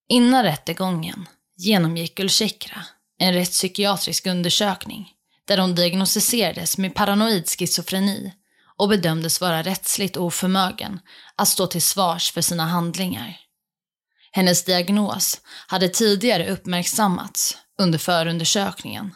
Innan 0.09 0.43
rättegången 0.43 1.27
genomgick 1.57 2.15
Gulchekra 2.15 2.85
en 3.19 3.33
rättspsykiatrisk 3.33 4.25
undersökning 4.25 5.11
där 5.47 5.57
hon 5.57 5.75
diagnostiserades 5.75 6.77
med 6.77 6.95
paranoid 6.95 7.49
schizofreni 7.49 8.33
och 8.77 8.89
bedömdes 8.89 9.41
vara 9.41 9.63
rättsligt 9.63 10.17
oförmögen 10.17 10.99
att 11.35 11.47
stå 11.47 11.67
till 11.67 11.81
svars 11.81 12.31
för 12.31 12.41
sina 12.41 12.65
handlingar. 12.65 13.37
Hennes 14.31 14.63
diagnos 14.63 15.41
hade 15.67 15.89
tidigare 15.89 16.51
uppmärksammats 16.51 17.57
under 17.79 17.99
förundersökningen 17.99 19.15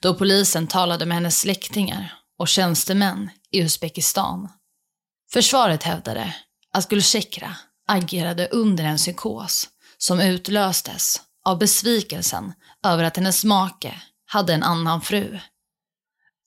då 0.00 0.14
polisen 0.14 0.66
talade 0.66 1.06
med 1.06 1.14
hennes 1.14 1.40
släktingar 1.40 2.14
och 2.38 2.48
tjänstemän 2.48 3.30
i 3.50 3.60
Uzbekistan. 3.60 4.48
Försvaret 5.32 5.82
hävdade 5.82 6.34
att 6.72 6.88
Gulchekra 6.88 7.56
agerade 7.88 8.48
under 8.48 8.84
en 8.84 8.96
psykos 8.96 9.68
som 9.98 10.20
utlöstes 10.20 11.22
av 11.44 11.58
besvikelsen 11.58 12.52
över 12.86 13.04
att 13.04 13.16
hennes 13.16 13.44
make 13.44 14.02
hade 14.26 14.54
en 14.54 14.62
annan 14.62 15.00
fru. 15.00 15.38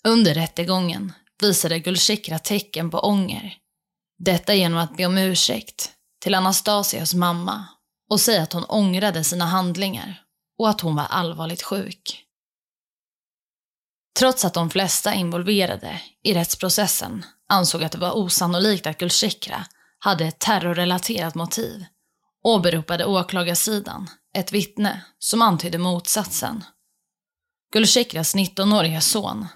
Under 0.03 0.33
rättegången 0.33 1.13
visade 1.41 1.79
Gulchekra 1.79 2.39
tecken 2.39 2.91
på 2.91 2.99
ånger. 2.99 3.57
Detta 4.17 4.53
genom 4.53 4.79
att 4.79 4.97
be 4.97 5.05
om 5.05 5.17
ursäkt 5.17 5.91
till 6.21 6.35
Anastasias 6.35 7.13
mamma 7.13 7.65
och 8.09 8.19
säga 8.19 8.43
att 8.43 8.53
hon 8.53 8.65
ångrade 8.65 9.23
sina 9.23 9.45
handlingar 9.45 10.21
och 10.57 10.69
att 10.69 10.81
hon 10.81 10.95
var 10.95 11.05
allvarligt 11.05 11.63
sjuk. 11.63 12.25
Trots 14.19 14.45
att 14.45 14.53
de 14.53 14.69
flesta 14.69 15.13
involverade 15.13 16.01
i 16.23 16.33
rättsprocessen 16.33 17.25
ansåg 17.49 17.83
att 17.83 17.91
det 17.91 17.97
var 17.97 18.11
osannolikt 18.11 18.87
att 18.87 18.97
Gulchekra 18.97 19.65
hade 19.99 20.25
ett 20.25 20.39
terrorrelaterat 20.39 21.35
motiv 21.35 21.85
åberopade 22.43 23.05
åklagarsidan 23.05 24.09
ett 24.37 24.51
vittne 24.51 25.01
som 25.19 25.41
antydde 25.41 25.77
motsatsen. 25.77 26.63
Gulchekras 27.73 28.35
19-åriga 28.35 29.01
son, 29.01 29.47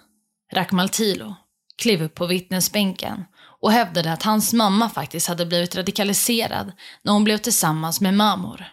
Rakhmal 0.53 0.89
Tilo, 0.89 1.35
klev 1.81 2.03
upp 2.03 2.15
på 2.15 2.25
vittnesbänken 2.25 3.25
och 3.61 3.71
hävdade 3.71 4.13
att 4.13 4.23
hans 4.23 4.53
mamma 4.53 4.89
faktiskt 4.89 5.27
hade 5.27 5.45
blivit 5.45 5.75
radikaliserad 5.75 6.71
när 7.03 7.13
hon 7.13 7.23
blev 7.23 7.37
tillsammans 7.37 8.01
med 8.01 8.13
Mamor. 8.13 8.65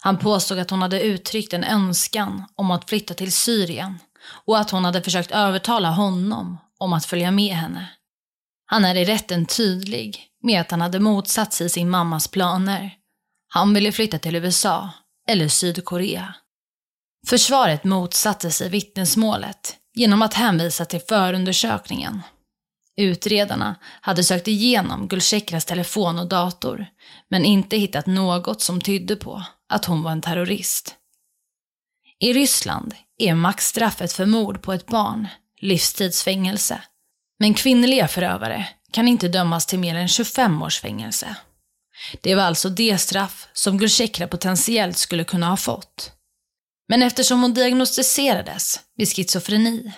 Han 0.00 0.18
påstod 0.18 0.58
att 0.58 0.70
hon 0.70 0.82
hade 0.82 1.02
uttryckt 1.02 1.52
en 1.52 1.64
önskan 1.64 2.44
om 2.54 2.70
att 2.70 2.88
flytta 2.88 3.14
till 3.14 3.32
Syrien 3.32 3.98
och 4.44 4.58
att 4.58 4.70
hon 4.70 4.84
hade 4.84 5.02
försökt 5.02 5.30
övertala 5.30 5.90
honom 5.90 6.58
om 6.78 6.92
att 6.92 7.06
följa 7.06 7.30
med 7.30 7.56
henne. 7.56 7.90
Han 8.66 8.84
är 8.84 8.94
i 8.94 9.04
rätten 9.04 9.46
tydlig 9.46 10.26
med 10.42 10.60
att 10.60 10.70
han 10.70 10.80
hade 10.80 11.00
motsatt 11.00 11.52
sig 11.52 11.70
sin 11.70 11.90
mammas 11.90 12.28
planer. 12.28 13.03
Han 13.54 13.74
ville 13.74 13.92
flytta 13.92 14.18
till 14.18 14.36
USA 14.36 14.90
eller 15.28 15.48
Sydkorea. 15.48 16.34
Försvaret 17.26 17.84
motsatte 17.84 18.50
sig 18.50 18.68
vittnesmålet 18.68 19.76
genom 19.94 20.22
att 20.22 20.34
hänvisa 20.34 20.84
till 20.84 21.00
förundersökningen. 21.00 22.22
Utredarna 22.96 23.74
hade 24.00 24.24
sökt 24.24 24.48
igenom 24.48 25.08
Gulchekras 25.08 25.64
telefon 25.64 26.18
och 26.18 26.28
dator, 26.28 26.86
men 27.30 27.44
inte 27.44 27.76
hittat 27.76 28.06
något 28.06 28.60
som 28.60 28.80
tydde 28.80 29.16
på 29.16 29.42
att 29.68 29.84
hon 29.84 30.02
var 30.02 30.12
en 30.12 30.22
terrorist. 30.22 30.94
I 32.20 32.32
Ryssland 32.32 32.94
är 33.18 33.34
maxstraffet 33.34 34.12
för 34.12 34.26
mord 34.26 34.62
på 34.62 34.72
ett 34.72 34.86
barn 34.86 35.28
livstidsfängelse. 35.60 36.82
Men 37.38 37.54
kvinnliga 37.54 38.08
förövare 38.08 38.68
kan 38.92 39.08
inte 39.08 39.28
dömas 39.28 39.66
till 39.66 39.78
mer 39.78 39.94
än 39.94 40.08
25 40.08 40.62
års 40.62 40.80
fängelse. 40.80 41.36
Det 42.20 42.34
var 42.34 42.42
alltså 42.42 42.68
det 42.68 42.98
straff 42.98 43.48
som 43.52 43.78
Gulchekra 43.78 44.26
potentiellt 44.26 44.98
skulle 44.98 45.24
kunna 45.24 45.48
ha 45.48 45.56
fått. 45.56 46.12
Men 46.88 47.02
eftersom 47.02 47.42
hon 47.42 47.54
diagnostiserades 47.54 48.80
med 48.98 49.08
schizofreni 49.08 49.92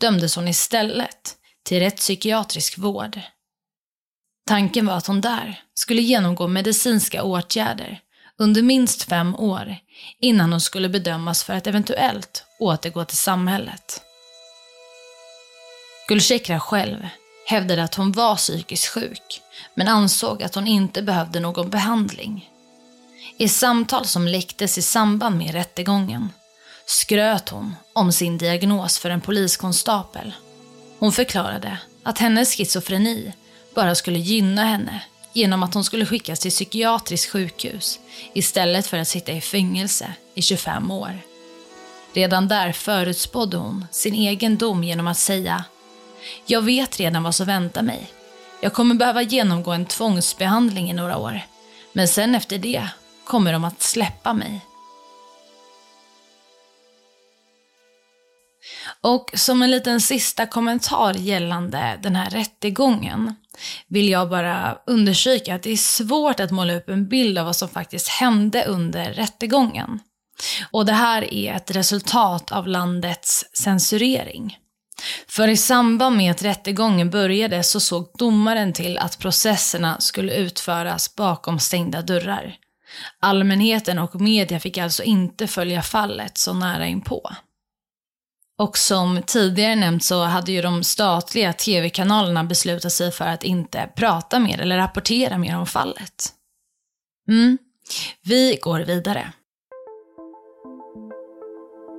dömdes 0.00 0.36
hon 0.36 0.48
istället 0.48 1.36
till 1.64 1.80
rättspsykiatrisk 1.80 2.78
vård. 2.78 3.20
Tanken 4.46 4.86
var 4.86 4.94
att 4.94 5.06
hon 5.06 5.20
där 5.20 5.62
skulle 5.74 6.02
genomgå 6.02 6.48
medicinska 6.48 7.22
åtgärder 7.22 8.00
under 8.38 8.62
minst 8.62 9.02
fem 9.02 9.36
år 9.36 9.76
innan 10.20 10.52
hon 10.52 10.60
skulle 10.60 10.88
bedömas 10.88 11.44
för 11.44 11.54
att 11.54 11.66
eventuellt 11.66 12.44
återgå 12.58 13.04
till 13.04 13.16
samhället. 13.16 14.02
Gulchekra 16.08 16.60
själv 16.60 17.08
hävdade 17.46 17.82
att 17.82 17.94
hon 17.94 18.12
var 18.12 18.36
psykiskt 18.36 18.86
sjuk, 18.86 19.42
men 19.74 19.88
ansåg 19.88 20.42
att 20.42 20.54
hon 20.54 20.66
inte 20.66 21.02
behövde 21.02 21.40
någon 21.40 21.70
behandling. 21.70 22.50
I 23.38 23.48
samtal 23.48 24.06
som 24.06 24.28
läcktes 24.28 24.78
i 24.78 24.82
samband 24.82 25.36
med 25.36 25.54
rättegången 25.54 26.28
skröt 26.86 27.48
hon 27.48 27.74
om 27.92 28.12
sin 28.12 28.38
diagnos 28.38 28.98
för 28.98 29.10
en 29.10 29.20
poliskonstapel. 29.20 30.32
Hon 30.98 31.12
förklarade 31.12 31.78
att 32.02 32.18
hennes 32.18 32.56
schizofreni 32.56 33.32
bara 33.74 33.94
skulle 33.94 34.18
gynna 34.18 34.64
henne 34.64 35.02
genom 35.32 35.62
att 35.62 35.74
hon 35.74 35.84
skulle 35.84 36.06
skickas 36.06 36.40
till 36.40 36.50
psykiatriskt 36.50 37.32
sjukhus 37.32 37.98
istället 38.32 38.86
för 38.86 38.98
att 38.98 39.08
sitta 39.08 39.32
i 39.32 39.40
fängelse 39.40 40.14
i 40.34 40.42
25 40.42 40.90
år. 40.90 41.18
Redan 42.12 42.48
där 42.48 42.72
förutspådde 42.72 43.56
hon 43.56 43.86
sin 43.90 44.14
egen 44.14 44.56
dom 44.56 44.84
genom 44.84 45.06
att 45.06 45.18
säga 45.18 45.64
“Jag 46.46 46.62
vet 46.62 47.00
redan 47.00 47.22
vad 47.22 47.34
som 47.34 47.46
väntar 47.46 47.82
mig. 47.82 48.12
Jag 48.60 48.72
kommer 48.72 48.94
behöva 48.94 49.22
genomgå 49.22 49.72
en 49.72 49.86
tvångsbehandling 49.86 50.90
i 50.90 50.92
några 50.92 51.16
år, 51.16 51.40
men 51.92 52.08
sen 52.08 52.34
efter 52.34 52.58
det 52.58 52.88
kommer 53.24 53.52
de 53.52 53.64
att 53.64 53.82
släppa 53.82 54.32
mig.” 54.32 54.60
Och 59.00 59.30
som 59.34 59.62
en 59.62 59.70
liten 59.70 60.00
sista 60.00 60.46
kommentar 60.46 61.14
gällande 61.14 61.98
den 62.02 62.16
här 62.16 62.30
rättegången 62.30 63.34
vill 63.88 64.08
jag 64.08 64.30
bara 64.30 64.78
undersöka 64.86 65.54
att 65.54 65.62
det 65.62 65.70
är 65.70 65.76
svårt 65.76 66.40
att 66.40 66.50
måla 66.50 66.74
upp 66.74 66.88
en 66.88 67.08
bild 67.08 67.38
av 67.38 67.46
vad 67.46 67.56
som 67.56 67.68
faktiskt 67.68 68.08
hände 68.08 68.64
under 68.64 69.12
rättegången. 69.12 70.00
Och 70.70 70.86
det 70.86 70.92
här 70.92 71.34
är 71.34 71.54
ett 71.54 71.70
resultat 71.70 72.52
av 72.52 72.66
landets 72.68 73.44
censurering. 73.52 74.58
För 75.28 75.48
i 75.48 75.56
samband 75.56 76.16
med 76.16 76.30
att 76.30 76.42
rättegången 76.42 77.10
började 77.10 77.62
så 77.62 77.80
såg 77.80 78.10
domaren 78.18 78.72
till 78.72 78.98
att 78.98 79.18
processerna 79.18 80.00
skulle 80.00 80.34
utföras 80.34 81.16
bakom 81.16 81.58
stängda 81.58 82.02
dörrar. 82.02 82.56
Allmänheten 83.20 83.98
och 83.98 84.20
media 84.20 84.60
fick 84.60 84.78
alltså 84.78 85.02
inte 85.02 85.46
följa 85.46 85.82
fallet 85.82 86.38
så 86.38 86.52
nära 86.52 86.86
inpå. 86.86 87.30
Och 88.58 88.78
som 88.78 89.22
tidigare 89.26 89.74
nämnt 89.74 90.04
så 90.04 90.22
hade 90.24 90.52
ju 90.52 90.62
de 90.62 90.84
statliga 90.84 91.52
tv-kanalerna 91.52 92.44
beslutat 92.44 92.92
sig 92.92 93.10
för 93.12 93.24
att 93.24 93.44
inte 93.44 93.90
prata 93.96 94.38
mer 94.38 94.60
eller 94.60 94.76
rapportera 94.76 95.38
mer 95.38 95.56
om 95.56 95.66
fallet. 95.66 96.32
Mm. 97.28 97.58
Vi 98.24 98.58
går 98.62 98.80
vidare. 98.80 99.32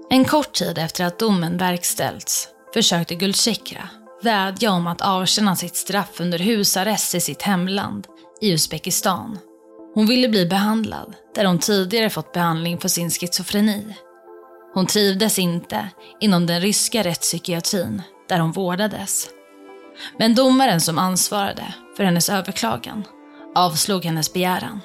En 0.10 0.26
kort 0.26 0.54
tid 0.54 0.78
efter 0.78 1.06
att 1.06 1.20
domen 1.20 1.58
verkställts 1.58 2.50
försökte 2.73 3.15
Gulchekra 3.15 3.89
vädja 4.23 4.71
om 4.71 4.88
att 4.88 5.01
avtjäna 5.01 5.55
sitt 5.55 5.75
straff 5.75 6.19
under 6.19 6.39
husarrest 6.39 7.15
i 7.15 7.19
sitt 7.19 7.41
hemland, 7.41 8.07
i 8.41 8.51
Uzbekistan. 8.51 9.39
Hon 9.93 10.05
ville 10.05 10.29
bli 10.29 10.45
behandlad 10.45 11.15
där 11.36 11.45
hon 11.45 11.59
tidigare 11.59 12.09
fått 12.09 12.33
behandling 12.33 12.77
för 12.77 12.89
sin 12.89 13.09
schizofreni. 13.09 13.95
Hon 14.73 14.86
trivdes 14.86 15.39
inte 15.39 15.89
inom 16.19 16.45
den 16.45 16.62
ryska 16.62 17.03
rättspsykiatrin 17.03 18.01
där 18.29 18.39
hon 18.39 18.51
vårdades. 18.51 19.29
Men 20.17 20.36
domaren 20.36 20.81
som 20.81 20.97
ansvarade 20.97 21.73
för 21.97 22.03
hennes 22.03 22.29
överklagan 22.29 23.03
avslog 23.55 24.05
hennes 24.05 24.33
begäran. 24.33 24.79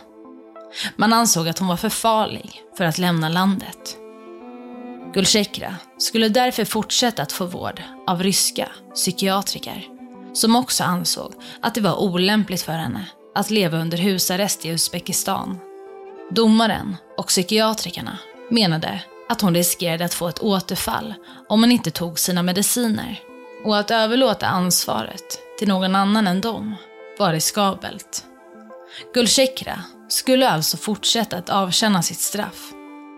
Man 0.96 1.12
ansåg 1.12 1.48
att 1.48 1.58
hon 1.58 1.68
var 1.68 1.76
för 1.76 1.88
farlig 1.88 2.62
för 2.76 2.84
att 2.84 2.98
lämna 2.98 3.28
landet. 3.28 3.96
Gulchekra 5.14 5.76
skulle 5.98 6.28
därför 6.28 6.64
fortsätta 6.64 7.22
att 7.22 7.32
få 7.32 7.44
vård 7.44 7.82
av 8.06 8.22
ryska 8.22 8.68
psykiatriker 8.94 9.86
som 10.32 10.56
också 10.56 10.84
ansåg 10.84 11.34
att 11.62 11.74
det 11.74 11.80
var 11.80 12.02
olämpligt 12.02 12.62
för 12.62 12.72
henne 12.72 13.06
att 13.34 13.50
leva 13.50 13.78
under 13.78 13.98
husarrest 13.98 14.64
i 14.64 14.68
Uzbekistan. 14.68 15.58
Domaren 16.30 16.96
och 17.16 17.26
psykiatrikerna 17.26 18.18
menade 18.50 19.02
att 19.28 19.40
hon 19.40 19.54
riskerade 19.54 20.04
att 20.04 20.14
få 20.14 20.28
ett 20.28 20.42
återfall 20.42 21.14
om 21.48 21.60
hon 21.60 21.72
inte 21.72 21.90
tog 21.90 22.18
sina 22.18 22.42
mediciner 22.42 23.20
och 23.64 23.78
att 23.78 23.90
överlåta 23.90 24.46
ansvaret 24.46 25.38
till 25.58 25.68
någon 25.68 25.94
annan 25.94 26.26
än 26.26 26.40
dem 26.40 26.74
var 27.18 27.32
riskabelt. 27.32 28.24
Gulchekra 29.14 29.82
skulle 30.08 30.48
alltså 30.48 30.76
fortsätta 30.76 31.36
att 31.36 31.50
avtjäna 31.50 32.02
sitt 32.02 32.20
straff 32.20 32.72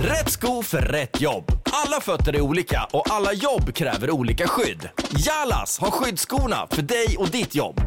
Rätt 0.00 0.30
sko 0.30 0.62
för 0.62 0.80
rätt 0.80 1.20
jobb. 1.20 1.44
Alla 1.72 2.00
fötter 2.00 2.36
är 2.36 2.40
olika 2.40 2.88
och 2.92 3.10
alla 3.10 3.32
jobb 3.32 3.74
kräver 3.74 4.10
olika 4.10 4.48
skydd. 4.48 4.88
Jalas 5.10 5.78
har 5.78 5.90
skyddsskorna 5.90 6.66
för 6.70 6.82
dig 6.82 7.16
och 7.18 7.28
ditt 7.28 7.54
jobb. 7.54 7.80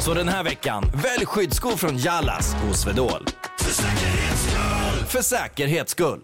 Så 0.00 0.14
den 0.14 0.28
här 0.28 0.44
veckan, 0.44 0.84
välj 0.94 1.26
skyddsskor 1.26 1.76
från 1.76 1.98
Jalas 1.98 2.54
hos 2.54 2.80
Swedol. 2.80 3.26
För 3.58 3.72
säkerhets 3.72 4.42
skull! 4.42 5.06
För 5.06 5.22
säkerhets 5.22 5.92
skull. 5.92 6.20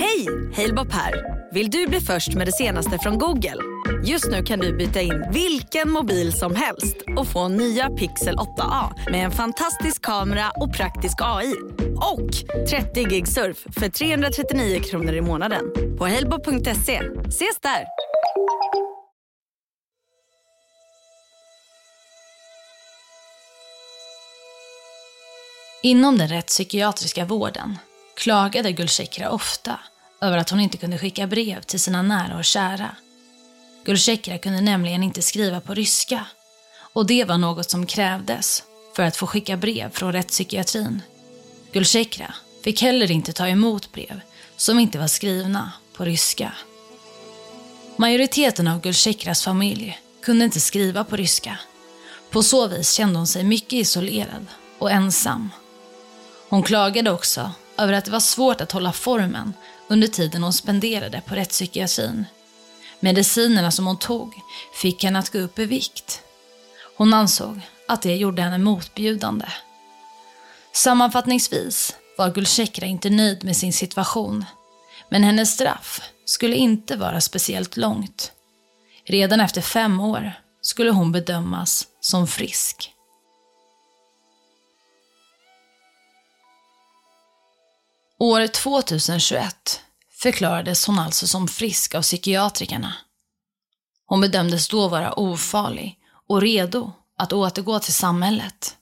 Hej! 0.00 0.28
Halebop 0.56 0.92
här. 0.92 1.12
Vill 1.54 1.70
du 1.70 1.86
bli 1.86 2.00
först 2.00 2.34
med 2.34 2.46
det 2.46 2.52
senaste 2.52 2.98
från 2.98 3.18
Google? 3.18 3.73
Just 4.06 4.30
nu 4.30 4.42
kan 4.42 4.58
du 4.58 4.76
byta 4.76 5.00
in 5.00 5.24
vilken 5.32 5.90
mobil 5.90 6.32
som 6.32 6.54
helst 6.54 6.96
och 7.16 7.28
få 7.28 7.48
nya 7.48 7.90
Pixel 7.90 8.36
8A 8.36 9.10
med 9.10 9.24
en 9.24 9.30
fantastisk 9.30 10.04
kamera 10.04 10.50
och 10.50 10.74
praktisk 10.74 11.18
AI. 11.20 11.54
Och 11.96 12.30
30 12.70 13.04
gig 13.04 13.28
surf 13.28 13.66
för 13.70 13.88
339 13.88 14.80
kronor 14.80 15.14
i 15.14 15.20
månaden 15.20 15.64
på 15.98 16.06
helbo.se. 16.06 17.02
Ses 17.28 17.60
där! 17.62 17.84
Inom 25.82 26.18
den 26.18 26.28
rättspsykiatriska 26.28 27.24
vården 27.24 27.78
klagade 28.16 28.72
Gulshikra 28.72 29.30
ofta 29.30 29.78
över 30.20 30.38
att 30.38 30.50
hon 30.50 30.60
inte 30.60 30.76
kunde 30.76 30.98
skicka 30.98 31.26
brev 31.26 31.60
till 31.60 31.80
sina 31.80 32.02
nära 32.02 32.36
och 32.36 32.44
kära. 32.44 32.96
Gulsekra 33.84 34.38
kunde 34.38 34.60
nämligen 34.60 35.02
inte 35.02 35.22
skriva 35.22 35.60
på 35.60 35.74
ryska 35.74 36.26
och 36.76 37.06
det 37.06 37.24
var 37.24 37.38
något 37.38 37.70
som 37.70 37.86
krävdes 37.86 38.62
för 38.96 39.02
att 39.02 39.16
få 39.16 39.26
skicka 39.26 39.56
brev 39.56 39.90
från 39.90 40.12
rättspsykiatrin. 40.12 41.02
Gulsekra 41.72 42.34
fick 42.64 42.82
heller 42.82 43.10
inte 43.10 43.32
ta 43.32 43.48
emot 43.48 43.92
brev 43.92 44.20
som 44.56 44.78
inte 44.78 44.98
var 44.98 45.06
skrivna 45.06 45.72
på 45.96 46.04
ryska. 46.04 46.52
Majoriteten 47.96 48.68
av 48.68 48.80
Gulsekras 48.80 49.44
familj 49.44 50.00
kunde 50.22 50.44
inte 50.44 50.60
skriva 50.60 51.04
på 51.04 51.16
ryska. 51.16 51.58
På 52.30 52.42
så 52.42 52.68
vis 52.68 52.92
kände 52.92 53.18
hon 53.18 53.26
sig 53.26 53.44
mycket 53.44 53.72
isolerad 53.72 54.46
och 54.78 54.90
ensam. 54.90 55.50
Hon 56.48 56.62
klagade 56.62 57.10
också 57.10 57.52
över 57.78 57.92
att 57.92 58.04
det 58.04 58.10
var 58.10 58.20
svårt 58.20 58.60
att 58.60 58.72
hålla 58.72 58.92
formen 58.92 59.52
under 59.88 60.08
tiden 60.08 60.42
hon 60.42 60.52
spenderade 60.52 61.22
på 61.26 61.34
rättspsykiatrin. 61.34 62.24
Medicinerna 63.04 63.70
som 63.70 63.86
hon 63.86 63.98
tog 63.98 64.40
fick 64.74 65.04
henne 65.04 65.18
att 65.18 65.30
gå 65.32 65.38
upp 65.38 65.58
i 65.58 65.64
vikt. 65.64 66.22
Hon 66.96 67.14
ansåg 67.14 67.60
att 67.88 68.02
det 68.02 68.16
gjorde 68.16 68.42
henne 68.42 68.58
motbjudande. 68.58 69.46
Sammanfattningsvis 70.72 71.96
var 72.18 72.30
Gulsekra 72.30 72.86
inte 72.86 73.10
nöjd 73.10 73.44
med 73.44 73.56
sin 73.56 73.72
situation. 73.72 74.44
Men 75.08 75.22
hennes 75.22 75.52
straff 75.52 76.00
skulle 76.24 76.56
inte 76.56 76.96
vara 76.96 77.20
speciellt 77.20 77.76
långt. 77.76 78.32
Redan 79.04 79.40
efter 79.40 79.60
fem 79.60 80.00
år 80.00 80.32
skulle 80.60 80.90
hon 80.90 81.12
bedömas 81.12 81.86
som 82.00 82.26
frisk. 82.26 82.92
År 88.18 88.46
2021 88.46 89.80
förklarades 90.24 90.86
hon 90.86 90.98
alltså 90.98 91.26
som 91.26 91.48
frisk 91.48 91.94
av 91.94 92.02
psykiatrikerna. 92.02 92.94
Hon 94.06 94.20
bedömdes 94.20 94.68
då 94.68 94.88
vara 94.88 95.18
ofarlig 95.18 95.98
och 96.28 96.40
redo 96.40 96.92
att 97.18 97.32
återgå 97.32 97.78
till 97.78 97.94
samhället. 97.94 98.76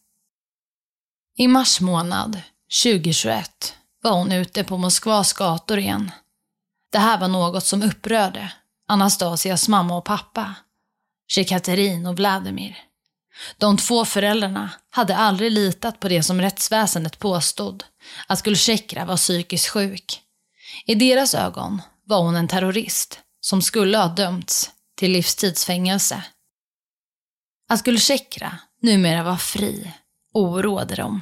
I 1.37 1.49
mars 1.49 1.81
månad 1.81 2.41
2021 2.83 3.75
var 4.03 4.11
hon 4.11 4.33
ute 4.33 4.65
på 4.65 4.79
Moskvas 4.79 5.33
gator 5.33 5.79
igen. 5.79 6.11
Det 6.93 6.99
här 6.99 7.21
var 7.21 7.29
något 7.29 7.65
som 7.65 7.83
upprörde 7.83 8.53
Anastasias 8.89 9.69
mamma 9.69 9.97
och 9.97 10.05
pappa, 10.05 10.55
Jekaterin 11.37 12.07
och 12.07 12.17
Vladimir. 12.17 12.79
De 13.57 13.77
två 13.77 14.05
föräldrarna 14.05 14.71
hade 14.91 15.17
aldrig 15.17 15.53
litat 15.53 16.01
på 16.01 16.09
det 16.09 16.23
som 16.23 16.41
rättsväsendet 16.41 17.19
påstod, 17.19 17.85
att 18.27 18.43
Gulsekra 18.43 19.05
var 19.05 19.17
psykiskt 19.17 19.69
sjuk. 19.69 20.23
I 20.85 20.95
deras 20.95 21.35
ögon 21.35 21.83
var 22.05 22.23
hon 22.23 22.37
en 22.37 22.49
terrorist 22.49 23.21
som 23.41 23.63
skulle 23.63 23.99
ha 23.99 24.09
dömts 24.09 24.71
till 24.97 25.13
livstidsfängelse. 25.13 26.25
Att 27.69 27.83
Gulsekra 27.83 28.59
numera 28.81 29.23
var 29.23 29.37
fri 29.37 29.93
oroade 30.35 30.95
dem. 30.95 31.21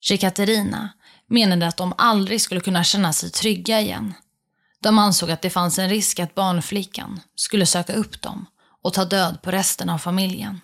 Jekaterina 0.00 0.92
menade 1.26 1.66
att 1.66 1.76
de 1.76 1.94
aldrig 1.98 2.40
skulle 2.40 2.60
kunna 2.60 2.84
känna 2.84 3.12
sig 3.12 3.30
trygga 3.30 3.80
igen. 3.80 4.14
De 4.80 4.98
ansåg 4.98 5.30
att 5.30 5.42
det 5.42 5.50
fanns 5.50 5.78
en 5.78 5.88
risk 5.88 6.20
att 6.20 6.34
barnflickan 6.34 7.20
skulle 7.34 7.66
söka 7.66 7.92
upp 7.92 8.22
dem 8.22 8.46
och 8.82 8.92
ta 8.92 9.04
död 9.04 9.42
på 9.42 9.50
resten 9.50 9.88
av 9.88 9.98
familjen. 9.98 10.60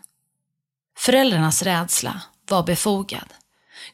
Föräldrarnas 0.98 1.62
rädsla 1.62 2.22
var 2.48 2.62
befogad. 2.62 3.34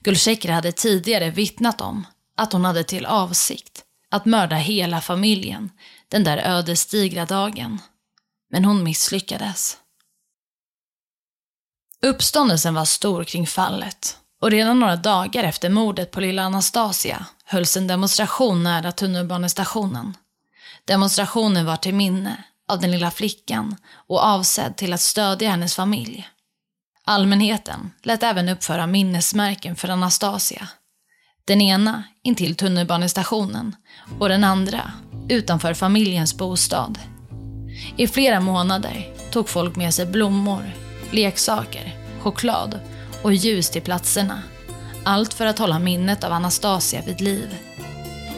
Gulsekra 0.00 0.54
hade 0.54 0.72
tidigare 0.72 1.30
vittnat 1.30 1.80
om 1.80 2.06
att 2.36 2.52
hon 2.52 2.64
hade 2.64 2.84
till 2.84 3.06
avsikt 3.06 3.84
att 4.10 4.24
mörda 4.24 4.56
hela 4.56 5.00
familjen 5.00 5.70
den 6.08 6.24
där 6.24 6.38
ödesdigra 6.38 7.26
dagen. 7.26 7.78
Men 8.50 8.64
hon 8.64 8.82
misslyckades. 8.82 9.78
Uppståndelsen 12.02 12.74
var 12.74 12.84
stor 12.84 13.24
kring 13.24 13.46
fallet 13.46 14.18
och 14.40 14.50
redan 14.50 14.80
några 14.80 14.96
dagar 14.96 15.44
efter 15.44 15.68
mordet 15.68 16.10
på 16.10 16.20
lilla 16.20 16.42
Anastasia 16.42 17.26
hölls 17.44 17.76
en 17.76 17.86
demonstration 17.86 18.62
nära 18.62 18.92
tunnelbanestationen. 18.92 20.16
Demonstrationen 20.84 21.66
var 21.66 21.76
till 21.76 21.94
minne 21.94 22.44
av 22.68 22.80
den 22.80 22.90
lilla 22.90 23.10
flickan 23.10 23.76
och 23.90 24.24
avsedd 24.24 24.76
till 24.76 24.92
att 24.92 25.00
stödja 25.00 25.50
hennes 25.50 25.74
familj. 25.74 26.28
Allmänheten 27.04 27.90
lät 28.02 28.22
även 28.22 28.48
uppföra 28.48 28.86
minnesmärken 28.86 29.76
för 29.76 29.88
Anastasia. 29.88 30.68
Den 31.48 31.60
ena 31.60 32.04
intill 32.22 32.54
tunnelbanestationen 32.54 33.76
och 34.18 34.28
den 34.28 34.44
andra 34.44 34.92
utanför 35.28 35.74
familjens 35.74 36.36
bostad. 36.36 36.98
I 37.96 38.08
flera 38.08 38.40
månader 38.40 39.14
tog 39.30 39.48
folk 39.48 39.76
med 39.76 39.94
sig 39.94 40.06
blommor, 40.06 40.72
leksaker, 41.10 41.96
choklad 42.20 42.78
och 43.22 43.32
ljus 43.32 43.70
till 43.70 43.82
platserna. 43.82 44.42
Allt 45.04 45.34
för 45.34 45.46
att 45.46 45.58
hålla 45.58 45.78
minnet 45.78 46.24
av 46.24 46.32
Anastasia 46.32 47.02
vid 47.06 47.20
liv. 47.20 47.56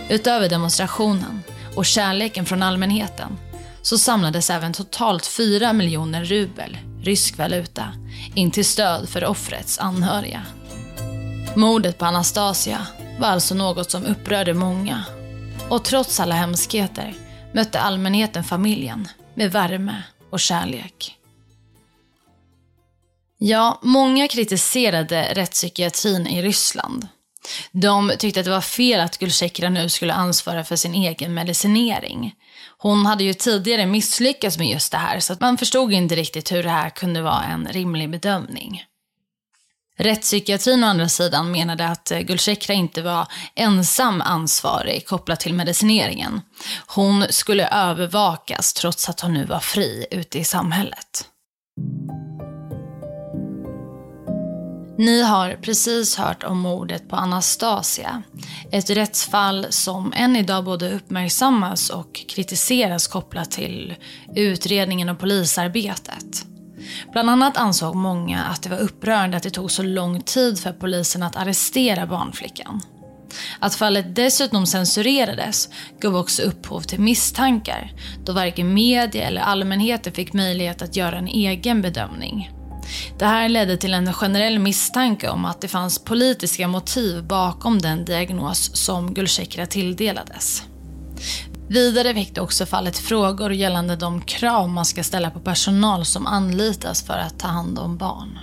Utöver 0.09 0.49
demonstrationen 0.49 1.43
och 1.77 1.87
kärleken 1.87 2.47
från 2.47 2.63
allmänheten 2.63 3.39
så 3.83 3.99
samlades 3.99 4.51
även 4.51 4.73
totalt 4.73 5.27
4 5.27 5.73
miljoner 5.73 6.25
rubel, 6.25 6.79
rysk 7.03 7.39
valuta, 7.39 7.85
in 8.35 8.51
till 8.51 8.65
stöd 8.65 9.09
för 9.09 9.25
offrets 9.25 9.79
anhöriga. 9.79 10.43
Mordet 11.57 11.99
på 11.99 12.05
Anastasia 12.05 12.87
var 13.21 13.29
alltså 13.29 13.55
något 13.55 13.91
som 13.91 14.07
upprörde 14.07 14.55
många. 14.55 15.05
Och 15.69 15.85
trots 15.85 16.21
alla 16.21 16.35
hemskheter 16.35 17.15
mötte 17.53 17.81
allmänheten 17.81 18.45
familjen 18.45 19.09
med 19.35 19.53
värme 19.53 20.03
och 20.31 20.41
kärlek. 20.41 21.17
Ja, 23.39 23.79
många 23.83 24.29
kritiserade 24.29 25.33
rättspsykiatrin 25.35 26.27
i 26.27 26.43
Ryssland. 26.43 27.09
De 27.73 28.13
tyckte 28.19 28.41
att 28.41 28.45
det 28.47 28.51
var 28.51 28.61
fel 28.61 29.01
att 29.01 29.19
Gulsekra 29.19 29.69
nu 29.69 29.89
skulle 29.89 30.15
ansvara 30.15 30.65
för 30.65 30.77
sin 30.77 30.95
egen 30.95 31.35
medicinering. 31.35 32.35
Hon 32.79 33.07
hade 33.07 33.25
ju 33.25 33.35
tidigare 33.35 33.87
misslyckats 33.87 34.59
med 34.59 34.69
just 34.69 34.93
det 34.93 34.99
här 34.99 35.21
så 35.21 35.33
att 35.33 35.41
man 35.41 35.59
förstod 35.59 35.93
inte 35.93 36.15
riktigt 36.15 36.53
hur 36.53 36.63
det 36.63 36.71
här 36.71 36.91
kunde 36.91 37.23
vara 37.23 37.45
en 37.45 37.69
rimlig 37.69 38.11
bedömning. 38.11 38.85
Rättspsykiatrin 40.01 40.85
å 40.85 40.87
andra 40.87 41.09
sidan 41.09 41.51
menade 41.51 41.87
att 41.89 42.11
eh, 42.11 42.21
Gulsekra 42.21 42.75
inte 42.75 43.03
var 43.03 43.27
ensam 43.55 44.21
ansvarig 44.21 45.07
kopplat 45.07 45.41
till 45.41 45.55
medicineringen. 45.55 46.41
Hon 46.87 47.25
skulle 47.31 47.69
övervakas 47.69 48.73
trots 48.73 49.09
att 49.09 49.21
hon 49.21 49.35
nu 49.35 49.45
var 49.45 49.61
fri 49.61 50.07
ute 50.11 50.39
i 50.39 50.45
samhället. 50.45 51.27
Ni 54.99 55.23
har 55.23 55.59
precis 55.63 56.17
hört 56.17 56.45
om 56.45 56.59
mordet 56.59 57.09
på 57.09 57.17
Anastasia. 57.17 58.23
Ett 58.73 58.91
rättsfall 58.91 59.67
som 59.71 60.13
än 60.17 60.37
idag 60.37 60.65
både 60.65 60.93
uppmärksammas 60.93 61.91
och 61.91 62.25
kritiseras 62.29 63.07
kopplat 63.07 63.51
till 63.51 63.95
utredningen 64.37 65.09
och 65.09 65.19
polisarbetet. 65.19 66.50
Bland 67.13 67.31
annat 67.31 67.57
ansåg 67.57 67.95
många 67.95 68.45
att 68.45 68.63
det 68.63 68.69
var 68.71 68.79
upprörande 68.79 69.37
att 69.37 69.43
det 69.43 69.51
tog 69.51 69.71
så 69.71 69.83
lång 69.83 70.21
tid 70.21 70.59
för 70.59 70.73
polisen 70.73 71.23
att 71.23 71.37
arrestera 71.37 72.07
barnflickan. 72.07 72.81
Att 73.59 73.75
fallet 73.75 74.17
dessutom 74.17 74.67
censurerades 74.67 75.69
gav 76.01 76.17
också 76.17 76.43
upphov 76.43 76.81
till 76.81 77.01
misstankar 77.01 77.93
då 78.25 78.33
varken 78.33 78.75
media 78.75 79.27
eller 79.27 79.41
allmänheten 79.41 80.13
fick 80.13 80.33
möjlighet 80.33 80.83
att 80.83 80.97
göra 80.97 81.19
en 81.19 81.29
egen 81.29 81.83
bedömning. 81.83 82.51
Det 83.19 83.27
här 83.27 83.49
ledde 83.49 83.77
till 83.77 83.95
en 83.95 84.13
generell 84.13 84.59
misstanke 84.59 85.29
om 85.29 85.45
att 85.45 85.61
det 85.61 85.69
fanns 85.69 86.05
politiska 86.05 86.69
motiv 86.69 87.25
bakom 87.25 87.79
den 87.79 88.05
diagnos 88.05 88.77
som 88.77 89.15
Gulsekra 89.15 89.67
tilldelades. 89.67 90.63
Vidare 91.71 92.13
väckte 92.13 92.41
också 92.41 92.67
fallet 92.67 92.99
frågor 92.99 93.53
gällande 93.53 93.97
de 93.97 94.21
krav 94.21 94.69
man 94.69 94.85
ska 94.85 95.05
ställa 95.05 95.31
på 95.31 95.41
personal 95.41 96.05
som 96.05 96.27
anlitas 96.27 97.03
för 97.03 97.15
att 97.15 97.39
ta 97.39 97.49
hand 97.49 97.79
om 97.79 97.97
barn. 97.97 98.39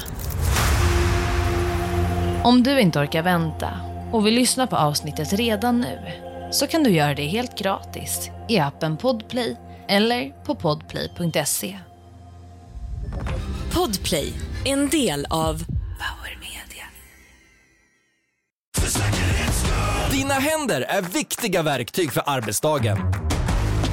Om 2.44 2.64
du 2.64 2.80
inte 2.80 3.00
orkar 3.00 3.24
vänta 3.24 3.70
och 4.12 4.28
vill 4.28 4.34
lyssna 4.34 4.68
på 4.68 4.76
avsnittet 4.76 5.34
redan 5.34 5.82
nu 5.82 6.29
så 6.52 6.68
kan 6.68 6.84
du 6.84 6.90
göra 6.90 7.14
det 7.14 7.26
helt 7.26 7.58
gratis 7.58 8.30
i 8.50 8.60
appen 8.60 8.98
Podplay 8.98 9.56
eller 9.88 10.44
på 10.46 10.56
podplay.se. 10.56 11.80
Podplay, 13.74 14.34
en 14.66 14.90
del 14.90 15.26
av 15.30 15.54
Power 15.64 16.40
Media. 16.40 16.86
Dina 20.12 20.34
händer 20.34 20.82
är 20.82 21.02
viktiga 21.02 21.64
verktyg 21.64 22.12
för 22.12 22.24
arbetsdagen. 22.26 22.98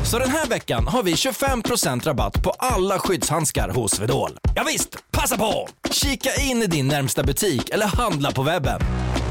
Så 0.05 0.19
den 0.19 0.31
här 0.31 0.47
veckan 0.47 0.87
har 0.87 1.03
vi 1.03 1.15
25% 1.15 2.05
rabatt 2.05 2.43
på 2.43 2.51
alla 2.51 2.99
skyddshandskar 2.99 3.69
hos 3.69 3.93
Swedol. 3.93 4.31
Ja 4.55 4.65
visst, 4.67 5.11
passa 5.11 5.37
på! 5.37 5.69
Kika 5.91 6.31
in 6.35 6.63
i 6.63 6.67
din 6.67 6.89
närmsta 6.89 7.23
butik 7.23 7.69
eller 7.71 7.87
handla 7.87 8.33
på 8.33 8.43
webben. 8.43 8.81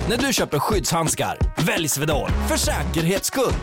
När 0.09 0.17
du 0.17 0.33
köper 0.33 0.59
skyddshandskar, 0.59 1.37
välj 1.57 1.89
Swedol 1.89 2.29
för 2.47 2.57
säkerhets 2.57 3.27
skull. 3.27 3.53